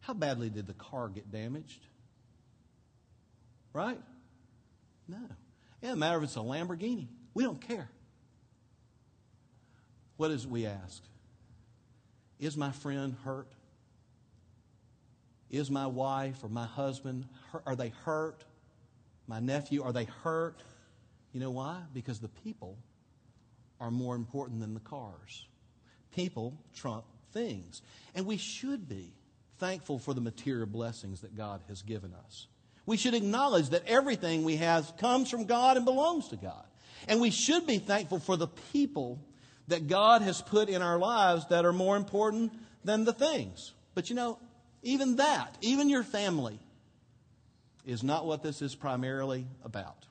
how 0.00 0.14
badly 0.14 0.50
did 0.50 0.66
the 0.66 0.74
car 0.74 1.08
get 1.08 1.30
damaged? 1.30 1.86
Right? 3.72 4.00
No. 5.08 5.18
It 5.82 5.86
doesn't 5.86 5.98
matter 5.98 6.18
if 6.18 6.24
it's 6.24 6.36
a 6.36 6.40
Lamborghini. 6.40 7.08
We 7.34 7.44
don't 7.44 7.60
care. 7.60 7.90
What 10.16 10.30
is 10.30 10.44
it 10.44 10.50
we 10.50 10.66
ask? 10.66 11.02
Is 12.44 12.58
my 12.58 12.72
friend 12.72 13.16
hurt? 13.24 13.48
Is 15.50 15.70
my 15.70 15.86
wife 15.86 16.44
or 16.44 16.50
my 16.50 16.66
husband, 16.66 17.24
are 17.64 17.74
they 17.74 17.88
hurt? 18.04 18.44
My 19.26 19.40
nephew, 19.40 19.82
are 19.82 19.94
they 19.94 20.04
hurt? 20.04 20.62
You 21.32 21.40
know 21.40 21.52
why? 21.52 21.80
Because 21.94 22.20
the 22.20 22.28
people 22.28 22.76
are 23.80 23.90
more 23.90 24.14
important 24.14 24.60
than 24.60 24.74
the 24.74 24.80
cars. 24.80 25.46
People 26.14 26.58
trump 26.74 27.06
things. 27.32 27.80
And 28.14 28.26
we 28.26 28.36
should 28.36 28.90
be 28.90 29.14
thankful 29.58 29.98
for 29.98 30.12
the 30.12 30.20
material 30.20 30.66
blessings 30.66 31.22
that 31.22 31.34
God 31.34 31.62
has 31.68 31.80
given 31.80 32.12
us. 32.12 32.46
We 32.84 32.98
should 32.98 33.14
acknowledge 33.14 33.70
that 33.70 33.86
everything 33.86 34.44
we 34.44 34.56
have 34.56 34.98
comes 34.98 35.30
from 35.30 35.46
God 35.46 35.78
and 35.78 35.86
belongs 35.86 36.28
to 36.28 36.36
God. 36.36 36.66
And 37.08 37.22
we 37.22 37.30
should 37.30 37.66
be 37.66 37.78
thankful 37.78 38.18
for 38.18 38.36
the 38.36 38.48
people 38.48 39.18
that 39.68 39.88
God 39.88 40.22
has 40.22 40.42
put 40.42 40.68
in 40.68 40.82
our 40.82 40.98
lives 40.98 41.46
that 41.48 41.64
are 41.64 41.72
more 41.72 41.96
important 41.96 42.52
than 42.84 43.04
the 43.04 43.12
things. 43.12 43.72
But 43.94 44.10
you 44.10 44.16
know, 44.16 44.38
even 44.82 45.16
that, 45.16 45.56
even 45.62 45.88
your 45.88 46.02
family, 46.02 46.58
is 47.86 48.02
not 48.02 48.26
what 48.26 48.42
this 48.42 48.62
is 48.62 48.74
primarily 48.74 49.46
about. 49.64 50.06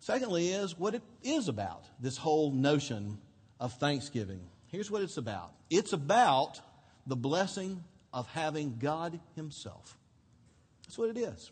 Secondly, 0.00 0.50
is 0.50 0.78
what 0.78 0.94
it 0.94 1.02
is 1.22 1.48
about 1.48 1.84
this 2.00 2.16
whole 2.16 2.52
notion 2.52 3.18
of 3.58 3.72
Thanksgiving. 3.74 4.40
Here's 4.68 4.90
what 4.90 5.02
it's 5.02 5.16
about 5.16 5.52
it's 5.70 5.92
about 5.92 6.60
the 7.06 7.16
blessing 7.16 7.82
of 8.12 8.28
having 8.28 8.78
God 8.78 9.18
Himself. 9.34 9.96
That's 10.84 10.98
what 10.98 11.10
it 11.10 11.18
is. 11.18 11.50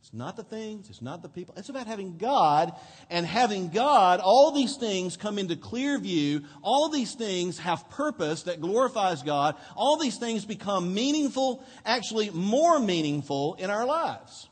It's 0.00 0.14
not 0.14 0.36
the 0.36 0.44
things, 0.44 0.88
it's 0.88 1.02
not 1.02 1.22
the 1.22 1.28
people. 1.28 1.54
It's 1.58 1.68
about 1.68 1.86
having 1.86 2.16
God, 2.16 2.72
and 3.10 3.26
having 3.26 3.68
God, 3.68 4.20
all 4.20 4.52
these 4.52 4.76
things 4.76 5.16
come 5.16 5.38
into 5.38 5.56
clear 5.56 5.98
view. 5.98 6.44
All 6.62 6.88
these 6.88 7.14
things 7.14 7.58
have 7.58 7.90
purpose 7.90 8.44
that 8.44 8.60
glorifies 8.60 9.22
God. 9.22 9.56
All 9.76 9.98
these 9.98 10.16
things 10.16 10.44
become 10.44 10.94
meaningful, 10.94 11.64
actually 11.84 12.30
more 12.30 12.78
meaningful 12.78 13.54
in 13.54 13.70
our 13.70 13.84
lives. 13.84 14.48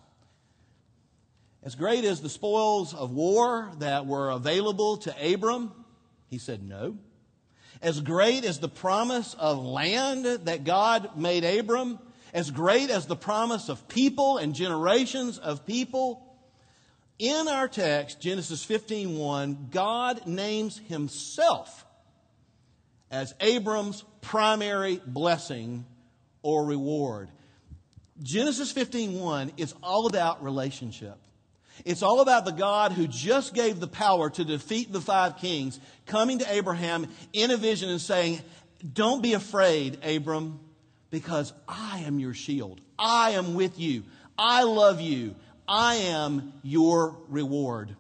As 1.63 1.75
great 1.75 2.05
as 2.05 2.21
the 2.21 2.29
spoils 2.29 2.95
of 2.95 3.11
war 3.11 3.73
that 3.79 4.07
were 4.07 4.31
available 4.31 4.99
to 4.99 5.33
Abram, 5.35 5.73
he 6.29 6.39
said 6.39 6.63
no. 6.63 6.99
As 7.83 8.01
great 8.01 8.45
as 8.45 8.59
the 8.59 8.69
promise 8.69 9.35
of 9.35 9.59
land 9.59 10.25
that 10.25 10.65
God 10.65 11.17
made 11.17 11.45
Abram, 11.45 11.99
as 12.37 12.51
great 12.51 12.90
as 12.90 13.07
the 13.07 13.16
promise 13.16 13.70
of 13.70 13.88
people 13.88 14.37
and 14.37 14.55
generations 14.55 15.38
of 15.38 15.64
people, 15.64 16.22
in 17.18 17.49
our 17.49 17.66
text, 17.66 18.20
Genesis 18.20 18.62
15:1, 18.62 19.68
God 19.70 20.27
names 20.27 20.77
himself 20.77 21.87
as 23.11 23.33
Abram's 23.40 24.05
primary 24.20 25.01
blessing 25.07 25.87
or 26.42 26.66
reward. 26.66 27.31
Genesis 28.22 28.70
15:1 28.70 29.51
is 29.57 29.75
all 29.83 30.07
about 30.07 30.44
relationship. 30.44 31.16
It's 31.87 32.03
all 32.03 32.20
about 32.20 32.44
the 32.44 32.53
God 32.53 32.92
who 32.92 33.07
just 33.07 33.55
gave 33.55 33.81
the 33.81 33.88
power 33.88 34.29
to 34.29 34.44
defeat 34.44 34.92
the 34.92 35.01
five 35.01 35.38
kings 35.38 35.81
coming 36.05 36.40
to 36.40 36.53
Abraham 36.53 37.11
in 37.33 37.51
a 37.51 37.57
vision 37.57 37.88
and 37.88 38.01
saying, 38.01 38.42
"Don't 38.92 39.22
be 39.22 39.33
afraid, 39.33 40.05
Abram 40.05 40.61
because 41.11 41.53
I 41.69 42.01
am 42.07 42.19
your 42.19 42.35
shield. 42.35 42.81
I 42.99 43.31
am 43.31 43.55
with 43.55 43.79
you. 43.79 44.05
I 44.38 44.64
love 44.64 45.01
you. 45.01 45.35
I 45.69 45.97
am 45.97 46.53
your 46.62 47.16
reward. 47.29 47.97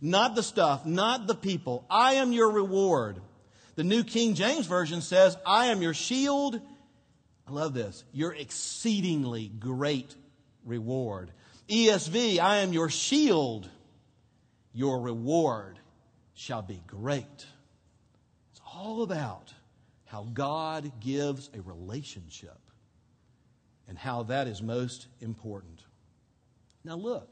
Not 0.00 0.34
the 0.34 0.42
stuff, 0.42 0.84
not 0.84 1.26
the 1.26 1.34
people. 1.34 1.84
I 1.88 2.14
am 2.14 2.32
your 2.32 2.50
reward. 2.50 3.20
The 3.76 3.84
New 3.84 4.04
King 4.04 4.34
James 4.34 4.66
Version 4.66 5.00
says, 5.00 5.36
I 5.46 5.66
am 5.66 5.80
your 5.80 5.94
shield. 5.94 6.60
I 7.46 7.50
love 7.50 7.74
this. 7.74 8.04
Your 8.12 8.34
exceedingly 8.34 9.48
great 9.48 10.14
reward. 10.64 11.30
ESV, 11.68 12.38
I 12.38 12.58
am 12.58 12.72
your 12.72 12.90
shield. 12.90 13.68
Your 14.72 15.00
reward 15.00 15.78
shall 16.34 16.62
be 16.62 16.82
great. 16.86 17.46
It's 18.50 18.60
all 18.74 19.02
about 19.02 19.52
how 20.12 20.24
God 20.34 20.92
gives 21.00 21.48
a 21.54 21.62
relationship 21.62 22.58
and 23.88 23.96
how 23.96 24.24
that 24.24 24.46
is 24.46 24.60
most 24.60 25.06
important. 25.22 25.80
Now, 26.84 26.96
look, 26.96 27.30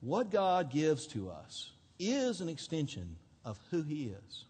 what 0.00 0.30
God 0.30 0.70
gives 0.70 1.08
to 1.08 1.28
us 1.28 1.72
is 1.98 2.40
an 2.40 2.48
extension 2.48 3.16
of 3.44 3.58
who 3.72 3.82
He 3.82 4.14
is. 4.26 4.44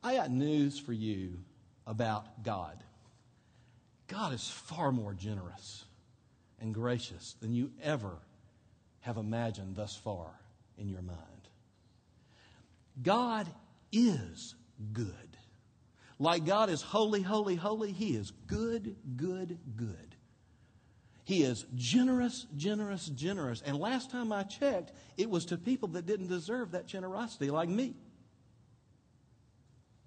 I 0.00 0.14
got 0.14 0.30
news 0.30 0.78
for 0.78 0.92
you 0.92 1.40
about 1.88 2.44
God. 2.44 2.84
God 4.06 4.32
is 4.32 4.48
far 4.48 4.92
more 4.92 5.12
generous 5.12 5.86
and 6.60 6.72
gracious 6.72 7.34
than 7.40 7.52
you 7.52 7.72
ever 7.82 8.16
have 9.00 9.16
imagined 9.16 9.74
thus 9.74 9.96
far 9.96 10.30
in 10.78 10.88
your 10.88 11.02
mind. 11.02 11.18
God 13.02 13.48
is 13.90 14.54
good. 14.92 15.35
Like 16.18 16.46
God 16.46 16.70
is 16.70 16.80
holy, 16.80 17.22
holy, 17.22 17.56
holy, 17.56 17.92
He 17.92 18.16
is 18.16 18.32
good, 18.46 18.96
good, 19.16 19.58
good. 19.76 20.16
He 21.24 21.42
is 21.42 21.66
generous, 21.74 22.46
generous, 22.56 23.06
generous. 23.06 23.62
And 23.66 23.78
last 23.78 24.10
time 24.10 24.32
I 24.32 24.44
checked, 24.44 24.92
it 25.16 25.28
was 25.28 25.44
to 25.46 25.58
people 25.58 25.88
that 25.90 26.06
didn't 26.06 26.28
deserve 26.28 26.70
that 26.70 26.86
generosity, 26.86 27.50
like 27.50 27.68
me. 27.68 27.94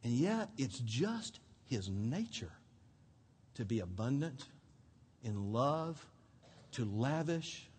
And 0.03 0.13
yet, 0.13 0.49
it's 0.57 0.79
just 0.79 1.41
His 1.65 1.89
nature 1.89 2.53
to 3.55 3.65
be 3.65 3.81
abundant 3.81 4.45
in 5.23 5.51
love, 5.51 6.03
to 6.71 6.85
lavish 6.85 7.69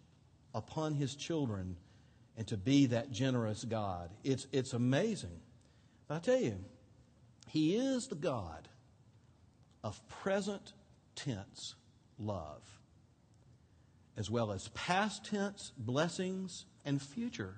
upon 0.55 0.95
His 0.95 1.14
children, 1.14 1.77
and 2.37 2.47
to 2.47 2.57
be 2.57 2.87
that 2.87 3.11
generous 3.11 3.64
God. 3.64 4.11
It's, 4.23 4.47
it's 4.53 4.75
amazing. 4.75 5.40
But 6.07 6.16
I 6.16 6.19
tell 6.19 6.40
you, 6.40 6.59
He 7.51 7.75
is 7.75 8.07
the 8.07 8.15
God 8.15 8.69
of 9.83 10.01
present 10.09 10.73
tense 11.17 11.75
love 12.17 12.63
as 14.17 14.31
well 14.31 14.53
as 14.53 14.69
past 14.69 15.25
tense 15.25 15.73
blessings 15.77 16.65
and 16.85 17.03
future 17.03 17.57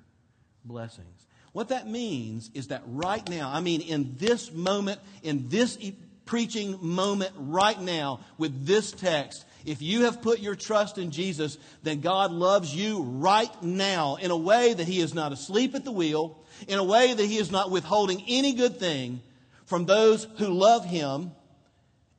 blessings. 0.64 1.26
What 1.52 1.68
that 1.68 1.86
means 1.88 2.50
is 2.54 2.68
that 2.68 2.82
right 2.86 3.28
now, 3.28 3.50
I 3.52 3.60
mean, 3.60 3.82
in 3.82 4.14
this 4.16 4.50
moment, 4.50 4.98
in 5.22 5.48
this 5.48 5.76
e- 5.78 5.94
preaching 6.24 6.78
moment 6.80 7.32
right 7.36 7.78
now, 7.78 8.20
with 8.38 8.64
this 8.64 8.92
text, 8.92 9.44
if 9.66 9.82
you 9.82 10.04
have 10.04 10.22
put 10.22 10.38
your 10.38 10.54
trust 10.54 10.96
in 10.96 11.10
Jesus, 11.10 11.58
then 11.82 12.00
God 12.00 12.30
loves 12.30 12.74
you 12.74 13.02
right 13.02 13.62
now 13.62 14.16
in 14.16 14.30
a 14.30 14.36
way 14.36 14.72
that 14.72 14.86
He 14.86 15.00
is 15.00 15.12
not 15.12 15.32
asleep 15.32 15.74
at 15.74 15.84
the 15.84 15.92
wheel, 15.92 16.38
in 16.66 16.78
a 16.78 16.84
way 16.84 17.12
that 17.12 17.26
He 17.26 17.36
is 17.36 17.50
not 17.50 17.70
withholding 17.70 18.24
any 18.26 18.54
good 18.54 18.78
thing 18.78 19.20
from 19.66 19.86
those 19.86 20.26
who 20.38 20.48
love 20.48 20.84
Him 20.84 21.32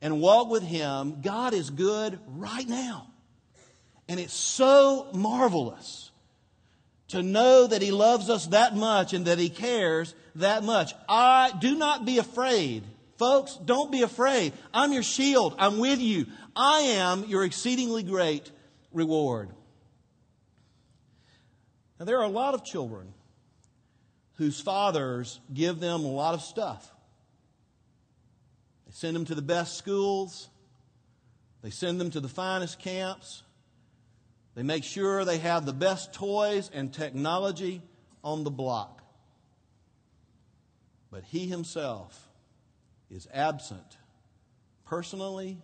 and 0.02 0.22
walk 0.22 0.50
with 0.50 0.64
Him. 0.64 1.22
God 1.22 1.54
is 1.54 1.70
good 1.70 2.20
right 2.28 2.68
now. 2.68 3.08
And 4.08 4.20
it's 4.20 4.34
so 4.34 5.08
marvelous 5.14 6.12
to 7.10 7.24
know 7.24 7.68
that 7.68 7.82
He 7.82 7.92
loves 7.92 8.30
us 8.30 8.48
that 8.48 8.76
much 8.76 9.14
and 9.14 9.26
that 9.26 9.40
He 9.40 9.50
cares 9.50 10.14
that 10.36 10.64
much. 10.64 10.94
I 11.08 11.52
do 11.60 11.76
not 11.76 12.06
be 12.06 12.18
afraid. 12.18 12.84
Folks, 13.18 13.56
don't 13.56 13.92
be 13.92 14.02
afraid. 14.02 14.54
I'm 14.74 14.92
your 14.92 15.04
shield. 15.04 15.56
I'm 15.58 15.78
with 15.78 16.00
you. 16.00 16.26
I 16.56 16.80
am 16.80 17.26
your 17.26 17.44
exceedingly 17.44 18.04
great 18.04 18.52
reward. 18.92 19.50
Now, 22.00 22.06
there 22.06 22.18
are 22.20 22.26
a 22.26 22.30
lot 22.30 22.54
of 22.54 22.66
children 22.66 23.14
whose 24.34 24.60
fathers 24.60 25.40
give 25.54 25.80
them 25.80 26.04
a 26.04 26.12
lot 26.12 26.34
of 26.34 26.42
stuff. 26.42 26.93
They 28.94 29.08
send 29.08 29.16
them 29.16 29.26
to 29.26 29.36
the 29.36 29.42
best 29.42 29.76
schools, 29.76 30.50
they 31.64 31.72
send 31.72 32.00
them 32.00 32.12
to 32.12 32.20
the 32.20 32.30
finest 32.30 32.78
camps, 32.78 33.42
they 34.54 34.62
make 34.62 34.84
sure 34.84 35.26
they 35.26 35.40
have 35.40 35.66
the 35.66 35.74
best 35.74 36.14
toys 36.14 36.70
and 36.72 36.94
technology 36.94 37.82
on 38.24 38.44
the 38.44 38.52
block. 38.52 39.02
But 41.10 41.24
he 41.24 41.48
himself 41.48 42.30
is 43.10 43.28
absent 43.34 43.98
personally 44.86 45.58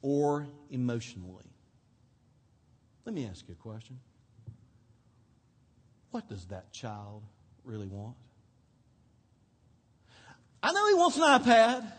or 0.00 0.46
emotionally. 0.70 1.44
Let 3.04 3.14
me 3.14 3.26
ask 3.26 3.46
you 3.46 3.54
a 3.58 3.62
question. 3.62 3.98
What 6.12 6.28
does 6.28 6.46
that 6.46 6.72
child 6.72 7.24
really 7.64 7.88
want? 7.88 8.16
I 10.62 10.72
know 10.72 10.88
he 10.88 10.94
wants 10.94 11.16
an 11.16 11.22
iPad 11.22 11.92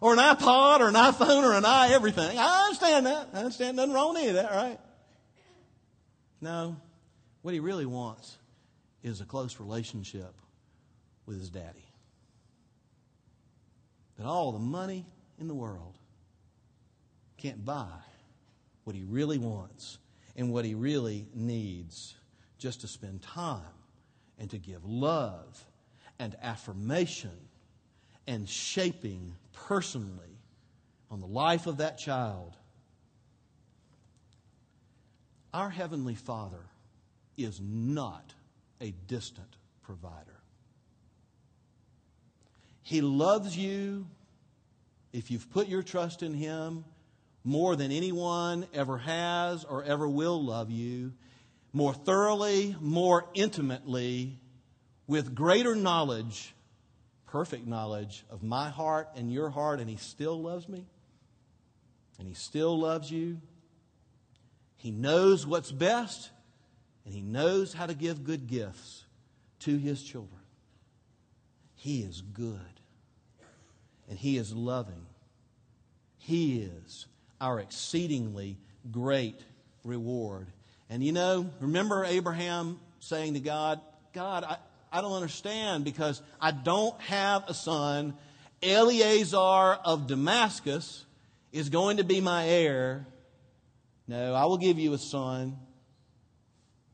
or 0.00 0.12
an 0.12 0.18
iPod 0.18 0.80
or 0.80 0.88
an 0.88 0.94
iPhone 0.94 1.42
or 1.42 1.52
an 1.52 1.64
i 1.64 1.90
everything. 1.92 2.38
I 2.38 2.64
understand 2.64 3.06
that. 3.06 3.28
I 3.32 3.38
understand 3.38 3.76
nothing 3.76 3.92
wrong 3.92 4.14
with 4.14 4.22
any 4.22 4.28
of 4.28 4.34
that, 4.36 4.50
right? 4.50 4.78
No, 6.40 6.76
what 7.42 7.54
he 7.54 7.60
really 7.60 7.86
wants 7.86 8.38
is 9.02 9.20
a 9.20 9.24
close 9.24 9.60
relationship 9.60 10.34
with 11.26 11.38
his 11.38 11.50
daddy. 11.50 11.84
That 14.16 14.26
all 14.26 14.52
the 14.52 14.58
money 14.58 15.06
in 15.38 15.48
the 15.48 15.54
world 15.54 15.98
can't 17.36 17.64
buy 17.64 17.88
what 18.84 18.96
he 18.96 19.04
really 19.04 19.38
wants 19.38 19.98
and 20.36 20.52
what 20.52 20.64
he 20.64 20.74
really 20.74 21.26
needs 21.34 22.14
just 22.58 22.82
to 22.82 22.88
spend 22.88 23.22
time 23.22 23.60
and 24.38 24.50
to 24.50 24.58
give 24.58 24.84
love 24.84 25.64
and 26.18 26.36
affirmation 26.42 27.48
and 28.26 28.48
shaping 28.48 29.34
personally 29.66 30.38
on 31.10 31.20
the 31.20 31.26
life 31.26 31.66
of 31.66 31.78
that 31.78 31.98
child 31.98 32.56
our 35.52 35.70
Heavenly 35.70 36.14
Father 36.14 36.64
is 37.36 37.60
not 37.60 38.34
a 38.80 38.92
distant 39.08 39.56
provider. 39.82 40.40
He 42.82 43.00
loves 43.00 43.56
you 43.56 44.06
if 45.12 45.30
you've 45.30 45.50
put 45.50 45.68
your 45.68 45.82
trust 45.82 46.22
in 46.22 46.34
Him 46.34 46.84
more 47.42 47.74
than 47.74 47.90
anyone 47.90 48.66
ever 48.74 48.98
has 48.98 49.64
or 49.64 49.82
ever 49.82 50.08
will 50.08 50.42
love 50.42 50.70
you, 50.70 51.12
more 51.72 51.94
thoroughly, 51.94 52.76
more 52.80 53.26
intimately, 53.34 54.38
with 55.06 55.34
greater 55.34 55.74
knowledge, 55.74 56.54
perfect 57.30 57.66
knowledge 57.66 58.24
of 58.28 58.42
my 58.42 58.70
heart 58.70 59.08
and 59.14 59.32
your 59.32 59.50
heart, 59.50 59.80
and 59.80 59.88
He 59.88 59.96
still 59.96 60.40
loves 60.40 60.68
me, 60.68 60.84
and 62.18 62.26
He 62.26 62.34
still 62.34 62.78
loves 62.78 63.10
you. 63.10 63.40
He 64.76 64.90
knows 64.90 65.46
what's 65.46 65.70
best, 65.70 66.30
and 67.04 67.14
He 67.14 67.20
knows 67.20 67.72
how 67.72 67.86
to 67.86 67.94
give 67.94 68.24
good 68.24 68.46
gifts 68.46 69.04
to 69.60 69.76
His 69.76 70.02
children. 70.02 70.40
He 71.76 72.02
is 72.02 72.20
good, 72.20 72.80
and 74.08 74.18
He 74.18 74.36
is 74.36 74.52
loving. 74.52 75.06
He 76.18 76.62
is 76.62 77.06
our 77.40 77.60
exceedingly 77.60 78.58
great 78.90 79.40
reward. 79.84 80.48
And 80.88 81.02
you 81.04 81.12
know, 81.12 81.48
remember 81.60 82.04
Abraham 82.04 82.80
saying 82.98 83.34
to 83.34 83.40
God, 83.40 83.80
God, 84.12 84.44
I, 84.44 84.56
I 84.92 85.00
don't 85.00 85.12
understand 85.12 85.84
because 85.84 86.20
I 86.40 86.50
don't 86.50 87.00
have 87.02 87.44
a 87.48 87.54
son. 87.54 88.14
Eleazar 88.62 89.78
of 89.84 90.06
Damascus 90.06 91.04
is 91.52 91.68
going 91.68 91.98
to 91.98 92.04
be 92.04 92.20
my 92.20 92.46
heir. 92.46 93.06
No, 94.08 94.34
I 94.34 94.46
will 94.46 94.58
give 94.58 94.78
you 94.78 94.92
a 94.92 94.98
son. 94.98 95.56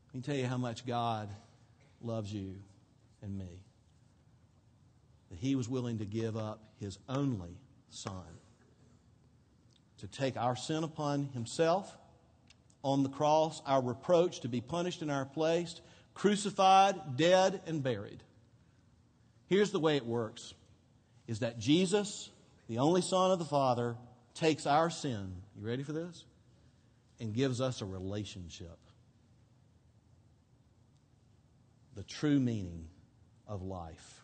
Let 0.07 0.15
me 0.15 0.21
tell 0.21 0.35
you 0.35 0.45
how 0.45 0.57
much 0.57 0.85
God 0.85 1.29
loves 2.01 2.31
you 2.31 2.55
and 3.21 3.37
me. 3.37 3.63
That 5.29 5.39
he 5.39 5.55
was 5.55 5.67
willing 5.67 5.97
to 5.97 6.05
give 6.05 6.37
up 6.37 6.61
his 6.79 6.99
only 7.09 7.57
son 7.89 8.23
to 9.97 10.07
take 10.07 10.37
our 10.37 10.55
sin 10.55 10.83
upon 10.83 11.29
himself 11.33 11.97
on 12.83 13.03
the 13.03 13.09
cross, 13.09 13.61
our 13.65 13.81
reproach 13.81 14.41
to 14.41 14.47
be 14.47 14.61
punished 14.61 15.01
in 15.01 15.09
our 15.09 15.25
place, 15.25 15.81
crucified, 16.17 17.15
dead, 17.15 17.61
and 17.65 17.81
buried. 17.81 18.21
Here's 19.47 19.71
the 19.71 19.79
way 19.79 19.97
it 19.97 20.05
works 20.05 20.53
is 21.27 21.39
that 21.39 21.59
Jesus, 21.59 22.29
the 22.67 22.79
only 22.79 23.01
Son 23.01 23.31
of 23.31 23.39
the 23.39 23.45
Father, 23.45 23.95
takes 24.33 24.65
our 24.65 24.89
sin. 24.89 25.33
You 25.57 25.65
ready 25.65 25.83
for 25.83 25.93
this? 25.93 26.23
and 27.19 27.33
gives 27.33 27.61
us 27.61 27.81
a 27.81 27.85
relationship. 27.85 28.77
The 31.95 32.03
true 32.03 32.39
meaning 32.39 32.87
of 33.47 33.63
life. 33.63 34.21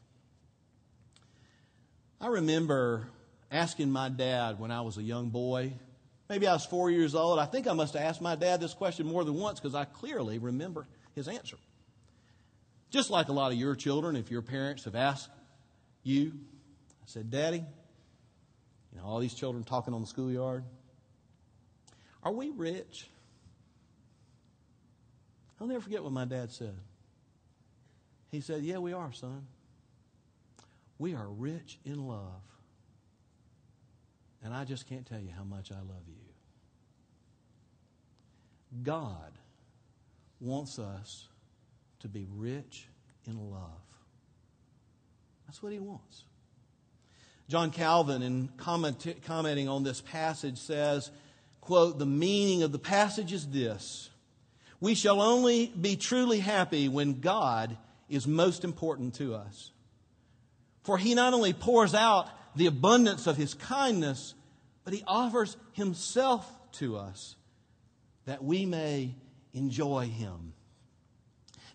I 2.21 2.27
remember 2.27 3.07
asking 3.51 3.91
my 3.91 4.09
dad 4.09 4.59
when 4.59 4.71
I 4.71 4.81
was 4.81 4.97
a 4.97 5.03
young 5.03 5.29
boy, 5.29 5.73
maybe 6.29 6.47
I 6.47 6.53
was 6.53 6.65
four 6.65 6.91
years 6.91 7.15
old. 7.15 7.39
I 7.39 7.45
think 7.45 7.67
I 7.67 7.73
must 7.73 7.93
have 7.93 8.03
asked 8.03 8.21
my 8.21 8.35
dad 8.35 8.61
this 8.61 8.73
question 8.73 9.07
more 9.07 9.23
than 9.23 9.35
once 9.35 9.59
because 9.59 9.75
I 9.75 9.85
clearly 9.85 10.37
remember 10.37 10.87
his 11.15 11.27
answer. 11.27 11.57
Just 12.93 13.09
like 13.09 13.29
a 13.29 13.33
lot 13.33 13.51
of 13.51 13.57
your 13.57 13.75
children, 13.75 14.15
if 14.15 14.29
your 14.29 14.43
parents 14.43 14.83
have 14.85 14.93
asked 14.93 15.31
you, 16.03 16.31
I 17.01 17.05
said, 17.07 17.31
Daddy, 17.31 17.57
you 18.91 18.99
know, 18.99 19.03
all 19.03 19.17
these 19.17 19.33
children 19.33 19.63
talking 19.63 19.95
on 19.95 20.01
the 20.01 20.07
schoolyard, 20.07 20.63
are 22.21 22.31
we 22.31 22.51
rich? 22.51 23.07
I'll 25.59 25.65
never 25.65 25.81
forget 25.81 26.03
what 26.03 26.11
my 26.11 26.25
dad 26.25 26.51
said. 26.51 26.75
He 28.29 28.41
said, 28.41 28.61
Yeah, 28.61 28.77
we 28.77 28.93
are, 28.93 29.11
son. 29.11 29.47
We 30.99 31.15
are 31.15 31.27
rich 31.27 31.79
in 31.83 32.07
love. 32.07 32.43
And 34.43 34.53
I 34.53 34.65
just 34.65 34.87
can't 34.87 35.07
tell 35.07 35.19
you 35.19 35.31
how 35.35 35.43
much 35.43 35.71
I 35.71 35.79
love 35.79 36.07
you. 36.07 36.13
God 38.83 39.31
wants 40.39 40.77
us 40.77 41.27
to 42.03 42.09
be 42.09 42.27
rich 42.35 42.87
in 43.25 43.49
love. 43.49 43.61
That's 45.47 45.63
what 45.63 45.71
he 45.71 45.79
wants. 45.79 46.25
John 47.47 47.71
Calvin, 47.71 48.21
in 48.21 48.49
comment, 48.57 49.05
commenting 49.25 49.69
on 49.69 49.83
this 49.83 50.01
passage, 50.01 50.57
says, 50.57 51.11
quote, 51.61 51.99
the 51.99 52.05
meaning 52.05 52.63
of 52.63 52.71
the 52.73 52.79
passage 52.79 53.31
is 53.31 53.47
this. 53.47 54.09
We 54.81 54.95
shall 54.95 55.21
only 55.21 55.67
be 55.67 55.95
truly 55.95 56.39
happy 56.39 56.89
when 56.89 57.21
God 57.21 57.77
is 58.09 58.27
most 58.27 58.65
important 58.65 59.15
to 59.15 59.35
us. 59.35 59.71
For 60.83 60.97
he 60.97 61.15
not 61.15 61.33
only 61.33 61.53
pours 61.53 61.93
out 61.95 62.29
the 62.57 62.65
abundance 62.65 63.27
of 63.27 63.37
his 63.37 63.53
kindness, 63.53 64.33
but 64.83 64.93
he 64.93 65.03
offers 65.07 65.55
himself 65.71 66.49
to 66.73 66.97
us 66.97 67.37
that 68.25 68.43
we 68.43 68.65
may 68.65 69.15
enjoy 69.53 70.07
him. 70.07 70.53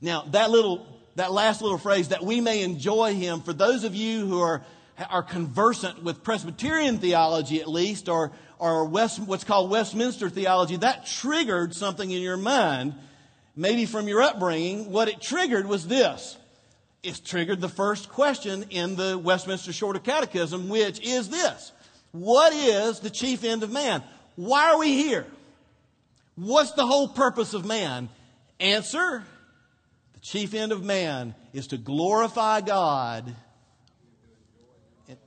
Now, 0.01 0.23
that 0.31 0.51
little, 0.51 0.87
that 1.17 1.33
last 1.33 1.61
little 1.63 1.79
phrase, 1.79 2.09
that 2.09 2.23
we 2.23 2.41
may 2.41 2.63
enjoy 2.63 3.15
him, 3.15 3.41
for 3.41 3.53
those 3.53 3.85
of 3.85 3.95
you 3.95 4.27
who 4.27 4.41
are, 4.41 4.63
are 5.11 5.23
conversant 5.23 6.03
with 6.03 6.23
Presbyterian 6.23 6.99
theology 6.99 7.61
at 7.61 7.69
least, 7.69 8.09
or, 8.09 8.33
or 8.59 8.85
West, 8.85 9.19
what's 9.21 9.45
called 9.45 9.71
Westminster 9.71 10.31
theology, 10.31 10.77
that 10.77 11.07
triggered 11.07 11.75
something 11.75 12.11
in 12.11 12.23
your 12.23 12.37
mind, 12.37 12.95
maybe 13.57 13.87
from 13.87 14.07
your 14.07 14.23
upbringing. 14.23 14.91
What 14.93 15.09
it 15.09 15.21
triggered 15.21 15.67
was 15.67 15.87
this. 15.87 16.37
It 17.03 17.21
triggered 17.25 17.61
the 17.61 17.69
first 17.69 18.09
question 18.09 18.67
in 18.71 18.97
the 18.97 19.19
Westminster 19.19 19.73
Shorter 19.73 20.01
Catechism, 20.01 20.69
which 20.69 21.01
is 21.01 21.29
this. 21.29 21.73
What 22.13 22.53
is 22.53 23.01
the 23.01 23.11
chief 23.11 23.45
end 23.45 23.63
of 23.63 23.71
man? 23.71 24.03
Why 24.37 24.71
are 24.71 24.79
we 24.79 24.95
here? 24.95 25.27
What's 26.37 26.73
the 26.73 26.87
whole 26.87 27.09
purpose 27.09 27.55
of 27.55 27.65
man? 27.65 28.09
Answer 28.61 29.25
The 30.19 30.27
chief 30.27 30.53
end 30.53 30.73
of 30.73 30.83
man 30.83 31.37
is 31.53 31.69
to 31.69 31.79
glorify 31.79 32.61
God 32.61 33.37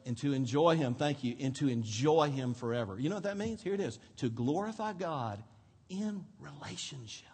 and, 0.06 0.18
to 0.18 0.34
enjoy 0.34 0.76
Him. 0.76 0.96
Thank 0.96 1.24
you. 1.24 1.34
And 1.40 1.56
to 1.56 1.70
enjoy 1.70 2.30
Him 2.30 2.54
forever. 2.54 3.00
You 3.00 3.08
know 3.08 3.16
what 3.16 3.24
that 3.24 3.38
means? 3.38 3.64
Here 3.64 3.74
it 3.74 3.80
is 3.80 4.00
to 4.18 4.30
glorify 4.30 4.92
God 4.92 5.42
in 5.88 6.26
relationship. 6.42 7.28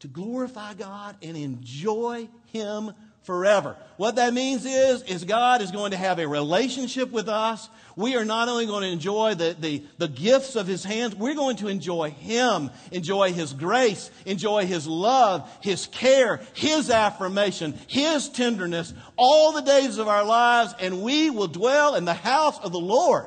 To 0.00 0.08
glorify 0.08 0.74
God 0.74 1.16
and 1.22 1.36
enjoy 1.36 2.28
Him 2.46 2.92
forever. 3.24 3.76
What 3.96 4.16
that 4.16 4.34
means 4.34 4.64
is, 4.64 5.02
is 5.02 5.24
God 5.24 5.62
is 5.62 5.70
going 5.70 5.90
to 5.92 5.96
have 5.96 6.18
a 6.18 6.28
relationship 6.28 7.10
with 7.10 7.28
us. 7.28 7.68
We 7.96 8.16
are 8.16 8.24
not 8.24 8.48
only 8.48 8.66
going 8.66 8.82
to 8.82 8.90
enjoy 8.90 9.34
the, 9.34 9.56
the, 9.58 9.82
the 9.98 10.08
gifts 10.08 10.56
of 10.56 10.66
His 10.66 10.84
hands, 10.84 11.14
we're 11.14 11.34
going 11.34 11.56
to 11.56 11.68
enjoy 11.68 12.10
Him, 12.10 12.70
enjoy 12.92 13.32
His 13.32 13.52
grace, 13.52 14.10
enjoy 14.26 14.66
His 14.66 14.86
love, 14.86 15.50
His 15.62 15.86
care, 15.86 16.42
His 16.52 16.90
affirmation, 16.90 17.78
His 17.86 18.28
tenderness, 18.28 18.92
all 19.16 19.52
the 19.52 19.62
days 19.62 19.98
of 19.98 20.06
our 20.06 20.24
lives, 20.24 20.74
and 20.78 21.02
we 21.02 21.30
will 21.30 21.48
dwell 21.48 21.94
in 21.94 22.04
the 22.04 22.14
house 22.14 22.58
of 22.60 22.72
the 22.72 22.80
Lord 22.80 23.26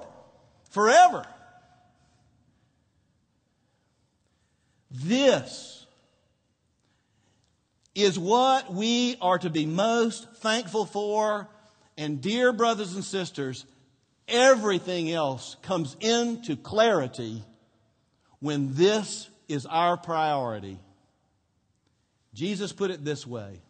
forever. 0.70 1.26
This 4.92 5.77
is 7.98 8.20
what 8.20 8.72
we 8.72 9.18
are 9.22 9.40
to 9.40 9.50
be 9.50 9.66
most 9.66 10.32
thankful 10.36 10.86
for. 10.86 11.50
And, 11.98 12.22
dear 12.22 12.54
brothers 12.54 12.94
and 12.94 13.04
sisters, 13.04 13.66
everything 14.28 15.12
else 15.12 15.58
comes 15.64 15.98
into 16.00 16.56
clarity 16.56 17.44
when 18.40 18.76
this 18.76 19.28
is 19.48 19.66
our 19.66 19.98
priority. 19.98 20.78
Jesus 22.36 22.72
put 22.72 22.92
it 22.92 23.04
this 23.04 23.26
way. 23.26 23.62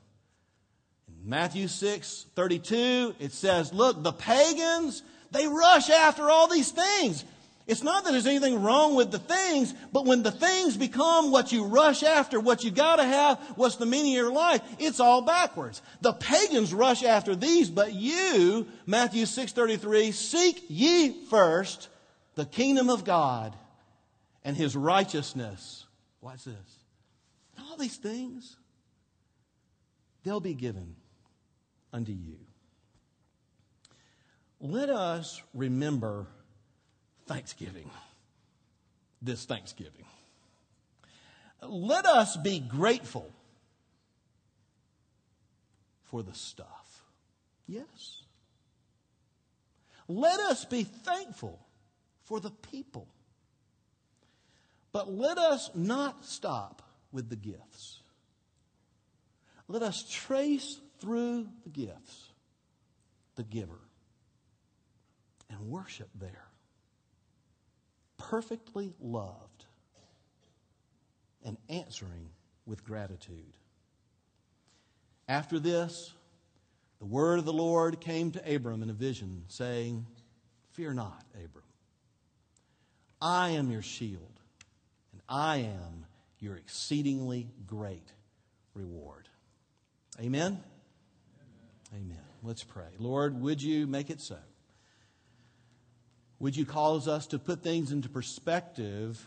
In 1.07 1.29
Matthew 1.29 1.69
6 1.69 2.25
32, 2.35 3.15
it 3.19 3.31
says, 3.31 3.71
Look, 3.71 4.03
the 4.03 4.11
pagans, 4.11 5.03
they 5.31 5.47
rush 5.47 5.89
after 5.89 6.29
all 6.29 6.49
these 6.49 6.71
things. 6.71 7.23
It's 7.67 7.83
not 7.83 8.05
that 8.05 8.11
there's 8.11 8.25
anything 8.25 8.63
wrong 8.63 8.95
with 8.95 9.11
the 9.11 9.19
things, 9.19 9.73
but 9.91 10.05
when 10.05 10.23
the 10.23 10.31
things 10.31 10.77
become 10.77 11.31
what 11.31 11.51
you 11.51 11.65
rush 11.65 12.01
after, 12.01 12.39
what 12.39 12.63
you 12.63 12.71
gotta 12.71 13.03
have, 13.03 13.39
what's 13.55 13.75
the 13.75 13.85
meaning 13.85 14.13
of 14.13 14.17
your 14.17 14.31
life, 14.31 14.61
it's 14.79 15.01
all 15.01 15.21
backwards. 15.21 15.81
The 15.99 16.13
pagans 16.13 16.73
rush 16.73 17.03
after 17.03 17.35
these, 17.35 17.69
but 17.69 17.91
you, 17.91 18.67
Matthew 18.85 19.25
6.33, 19.25 20.13
seek 20.13 20.63
ye 20.69 21.25
first 21.25 21.89
the 22.35 22.45
kingdom 22.45 22.89
of 22.89 23.03
God 23.03 23.53
and 24.45 24.55
his 24.55 24.73
righteousness. 24.73 25.85
Watch 26.21 26.45
this. 26.45 26.55
All 27.69 27.75
these 27.75 27.97
things, 27.97 28.55
they'll 30.23 30.39
be 30.39 30.53
given 30.53 30.95
unto 31.91 32.13
you. 32.13 32.37
Let 34.61 34.89
us 34.89 35.41
remember 35.53 36.27
Thanksgiving, 37.27 37.89
this 39.21 39.45
Thanksgiving. 39.45 40.05
Let 41.61 42.05
us 42.05 42.37
be 42.37 42.59
grateful 42.59 43.29
for 46.05 46.23
the 46.23 46.33
stuff. 46.33 47.03
Yes. 47.67 48.23
Let 50.07 50.39
us 50.39 50.65
be 50.65 50.83
thankful 50.83 51.59
for 52.23 52.39
the 52.39 52.51
people. 52.51 53.07
But 54.93 55.11
let 55.11 55.37
us 55.37 55.69
not 55.75 56.25
stop 56.25 56.81
with 57.11 57.29
the 57.29 57.35
gifts. 57.35 57.99
Let 59.67 59.83
us 59.83 60.05
trace 60.09 60.79
through 60.99 61.47
the 61.63 61.69
gifts 61.69 62.29
the 63.35 63.43
giver 63.43 63.79
and 65.49 65.69
worship 65.69 66.09
there 66.19 66.46
perfectly 68.17 68.93
loved 68.99 69.65
and 71.43 71.57
answering 71.69 72.29
with 72.65 72.83
gratitude. 72.83 73.53
After 75.29 75.59
this, 75.59 76.13
the 76.99 77.05
word 77.05 77.39
of 77.39 77.45
the 77.45 77.53
Lord 77.53 77.99
came 78.01 78.31
to 78.31 78.55
Abram 78.55 78.81
in 78.81 78.89
a 78.89 78.93
vision, 78.93 79.43
saying, 79.47 80.05
Fear 80.71 80.93
not, 80.93 81.23
Abram. 81.33 81.65
I 83.21 83.49
am 83.49 83.71
your 83.71 83.81
shield, 83.81 84.41
and 85.11 85.21
I 85.27 85.57
am 85.57 86.05
your 86.39 86.55
exceedingly 86.55 87.49
great 87.65 88.11
reward. 88.73 89.27
Amen? 90.19 90.63
Amen. 91.93 92.05
Amen. 92.05 92.23
Let's 92.43 92.63
pray. 92.63 92.89
Lord, 92.99 93.39
would 93.41 93.61
you 93.61 93.87
make 93.87 94.09
it 94.09 94.21
so? 94.21 94.37
Would 96.39 96.55
you 96.55 96.65
cause 96.65 97.07
us 97.07 97.27
to 97.27 97.39
put 97.39 97.63
things 97.63 97.91
into 97.91 98.09
perspective 98.09 99.25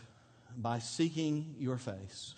by 0.57 0.79
seeking 0.79 1.55
your 1.59 1.77
face? 1.77 2.35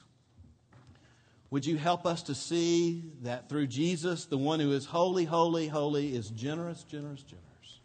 Would 1.51 1.65
you 1.65 1.77
help 1.77 2.07
us 2.07 2.23
to 2.23 2.35
see 2.35 3.03
that 3.21 3.49
through 3.49 3.67
Jesus, 3.67 4.25
the 4.25 4.37
one 4.37 4.59
who 4.59 4.71
is 4.71 4.85
holy, 4.85 5.25
holy, 5.25 5.67
holy, 5.67 6.15
is 6.15 6.29
generous, 6.29 6.83
generous, 6.83 7.21
generous? 7.21 7.79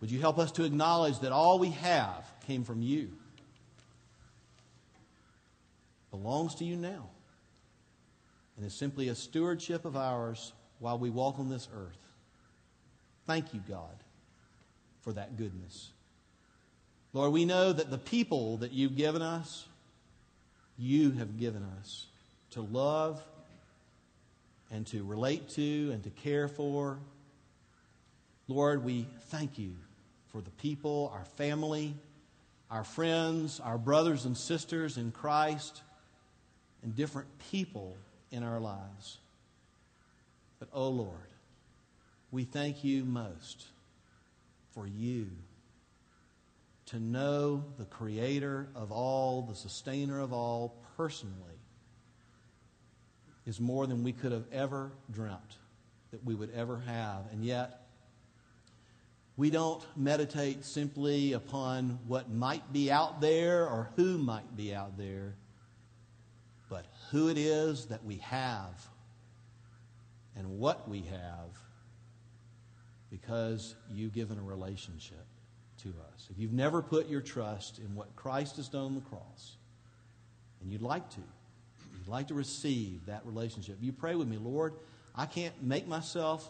Would 0.00 0.10
you 0.10 0.18
help 0.18 0.38
us 0.38 0.50
to 0.52 0.64
acknowledge 0.64 1.18
that 1.20 1.32
all 1.32 1.58
we 1.58 1.70
have 1.70 2.24
came 2.46 2.64
from 2.64 2.80
you, 2.80 3.10
belongs 6.10 6.54
to 6.56 6.64
you 6.64 6.76
now, 6.76 7.10
and 8.56 8.64
is 8.64 8.72
simply 8.72 9.08
a 9.08 9.14
stewardship 9.14 9.84
of 9.84 9.96
ours 9.96 10.54
while 10.78 10.98
we 10.98 11.10
walk 11.10 11.38
on 11.38 11.50
this 11.50 11.68
earth? 11.74 11.98
Thank 13.26 13.52
you, 13.52 13.62
God 13.68 14.02
for 15.02 15.12
that 15.12 15.36
goodness. 15.36 15.90
Lord, 17.12 17.32
we 17.32 17.44
know 17.44 17.72
that 17.72 17.90
the 17.90 17.98
people 17.98 18.58
that 18.58 18.72
you've 18.72 18.96
given 18.96 19.20
us, 19.20 19.66
you 20.78 21.10
have 21.12 21.38
given 21.38 21.62
us 21.78 22.06
to 22.52 22.62
love 22.62 23.22
and 24.70 24.86
to 24.86 25.04
relate 25.04 25.50
to 25.50 25.90
and 25.92 26.02
to 26.04 26.10
care 26.10 26.48
for. 26.48 26.98
Lord, 28.48 28.84
we 28.84 29.06
thank 29.28 29.58
you 29.58 29.74
for 30.28 30.40
the 30.40 30.50
people, 30.50 31.12
our 31.14 31.26
family, 31.36 31.94
our 32.70 32.84
friends, 32.84 33.60
our 33.60 33.76
brothers 33.76 34.24
and 34.24 34.36
sisters 34.36 34.96
in 34.96 35.12
Christ, 35.12 35.82
and 36.82 36.96
different 36.96 37.28
people 37.50 37.96
in 38.30 38.42
our 38.42 38.58
lives. 38.58 39.18
But, 40.58 40.68
oh 40.72 40.88
Lord, 40.88 41.10
we 42.30 42.44
thank 42.44 42.82
you 42.82 43.04
most 43.04 43.66
for 44.74 44.86
you 44.86 45.28
to 46.86 46.98
know 46.98 47.64
the 47.78 47.84
creator 47.84 48.68
of 48.74 48.92
all, 48.92 49.42
the 49.42 49.54
sustainer 49.54 50.20
of 50.20 50.32
all 50.32 50.74
personally 50.96 51.36
is 53.46 53.60
more 53.60 53.86
than 53.86 54.04
we 54.04 54.12
could 54.12 54.32
have 54.32 54.44
ever 54.52 54.92
dreamt 55.10 55.56
that 56.10 56.24
we 56.24 56.34
would 56.34 56.50
ever 56.54 56.78
have. 56.86 57.24
And 57.32 57.44
yet, 57.44 57.82
We 59.36 59.50
don't 59.50 59.82
meditate 59.96 60.64
simply 60.64 61.32
upon 61.32 61.98
what 62.06 62.30
might 62.30 62.70
be 62.72 62.90
out 62.90 63.20
there 63.20 63.66
or 63.66 63.90
who 63.96 64.18
might 64.18 64.56
be 64.56 64.74
out 64.74 64.98
there, 64.98 65.34
but 66.68 66.84
who 67.10 67.28
it 67.28 67.38
is 67.38 67.86
that 67.86 68.04
we 68.04 68.16
have 68.16 68.86
and 70.36 70.58
what 70.58 70.88
we 70.88 71.00
have 71.02 71.58
because 73.12 73.74
you've 73.90 74.14
given 74.14 74.38
a 74.38 74.42
relationship 74.42 75.24
to 75.82 75.90
us. 76.12 76.28
If 76.30 76.38
you've 76.38 76.52
never 76.52 76.80
put 76.80 77.08
your 77.08 77.20
trust 77.20 77.78
in 77.78 77.94
what 77.94 78.16
Christ 78.16 78.56
has 78.56 78.68
done 78.68 78.86
on 78.86 78.94
the 78.94 79.02
cross, 79.02 79.56
and 80.62 80.72
you'd 80.72 80.80
like 80.80 81.08
to, 81.10 81.20
you'd 81.98 82.08
like 82.08 82.28
to 82.28 82.34
receive 82.34 83.06
that 83.06 83.26
relationship, 83.26 83.76
you 83.80 83.92
pray 83.92 84.14
with 84.14 84.26
me, 84.26 84.38
Lord, 84.38 84.72
I 85.14 85.26
can't 85.26 85.62
make 85.62 85.86
myself 85.86 86.48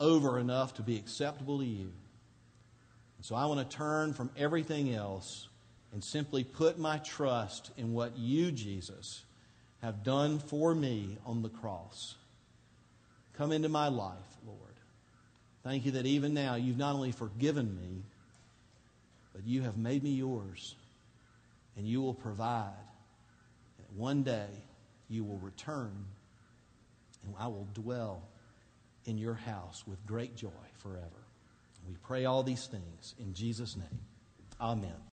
over 0.00 0.38
enough 0.38 0.74
to 0.74 0.82
be 0.82 0.96
acceptable 0.96 1.58
to 1.58 1.66
you. 1.66 1.92
And 3.18 3.24
so 3.24 3.34
I 3.34 3.44
want 3.44 3.68
to 3.68 3.76
turn 3.76 4.14
from 4.14 4.30
everything 4.38 4.94
else 4.94 5.48
and 5.92 6.02
simply 6.02 6.44
put 6.44 6.78
my 6.78 6.96
trust 6.98 7.70
in 7.76 7.92
what 7.92 8.16
you, 8.16 8.50
Jesus, 8.50 9.22
have 9.82 10.02
done 10.02 10.38
for 10.38 10.74
me 10.74 11.18
on 11.26 11.42
the 11.42 11.50
cross. 11.50 12.14
Come 13.36 13.52
into 13.52 13.68
my 13.68 13.88
life, 13.88 14.16
Lord. 14.46 14.73
Thank 15.64 15.86
you 15.86 15.92
that 15.92 16.04
even 16.04 16.34
now 16.34 16.56
you've 16.56 16.76
not 16.76 16.94
only 16.94 17.10
forgiven 17.10 17.74
me, 17.74 18.02
but 19.34 19.46
you 19.46 19.62
have 19.62 19.78
made 19.78 20.02
me 20.02 20.10
yours, 20.10 20.74
and 21.76 21.88
you 21.88 22.02
will 22.02 22.14
provide. 22.14 22.72
And 23.78 23.98
one 23.98 24.22
day 24.22 24.46
you 25.08 25.24
will 25.24 25.38
return, 25.38 26.04
and 27.24 27.34
I 27.38 27.48
will 27.48 27.66
dwell 27.72 28.22
in 29.06 29.16
your 29.18 29.34
house 29.34 29.82
with 29.86 30.04
great 30.06 30.36
joy 30.36 30.50
forever. 30.78 31.24
We 31.88 31.96
pray 32.02 32.26
all 32.26 32.42
these 32.42 32.66
things 32.66 33.14
in 33.18 33.34
Jesus' 33.34 33.76
name. 33.76 34.00
Amen. 34.60 34.94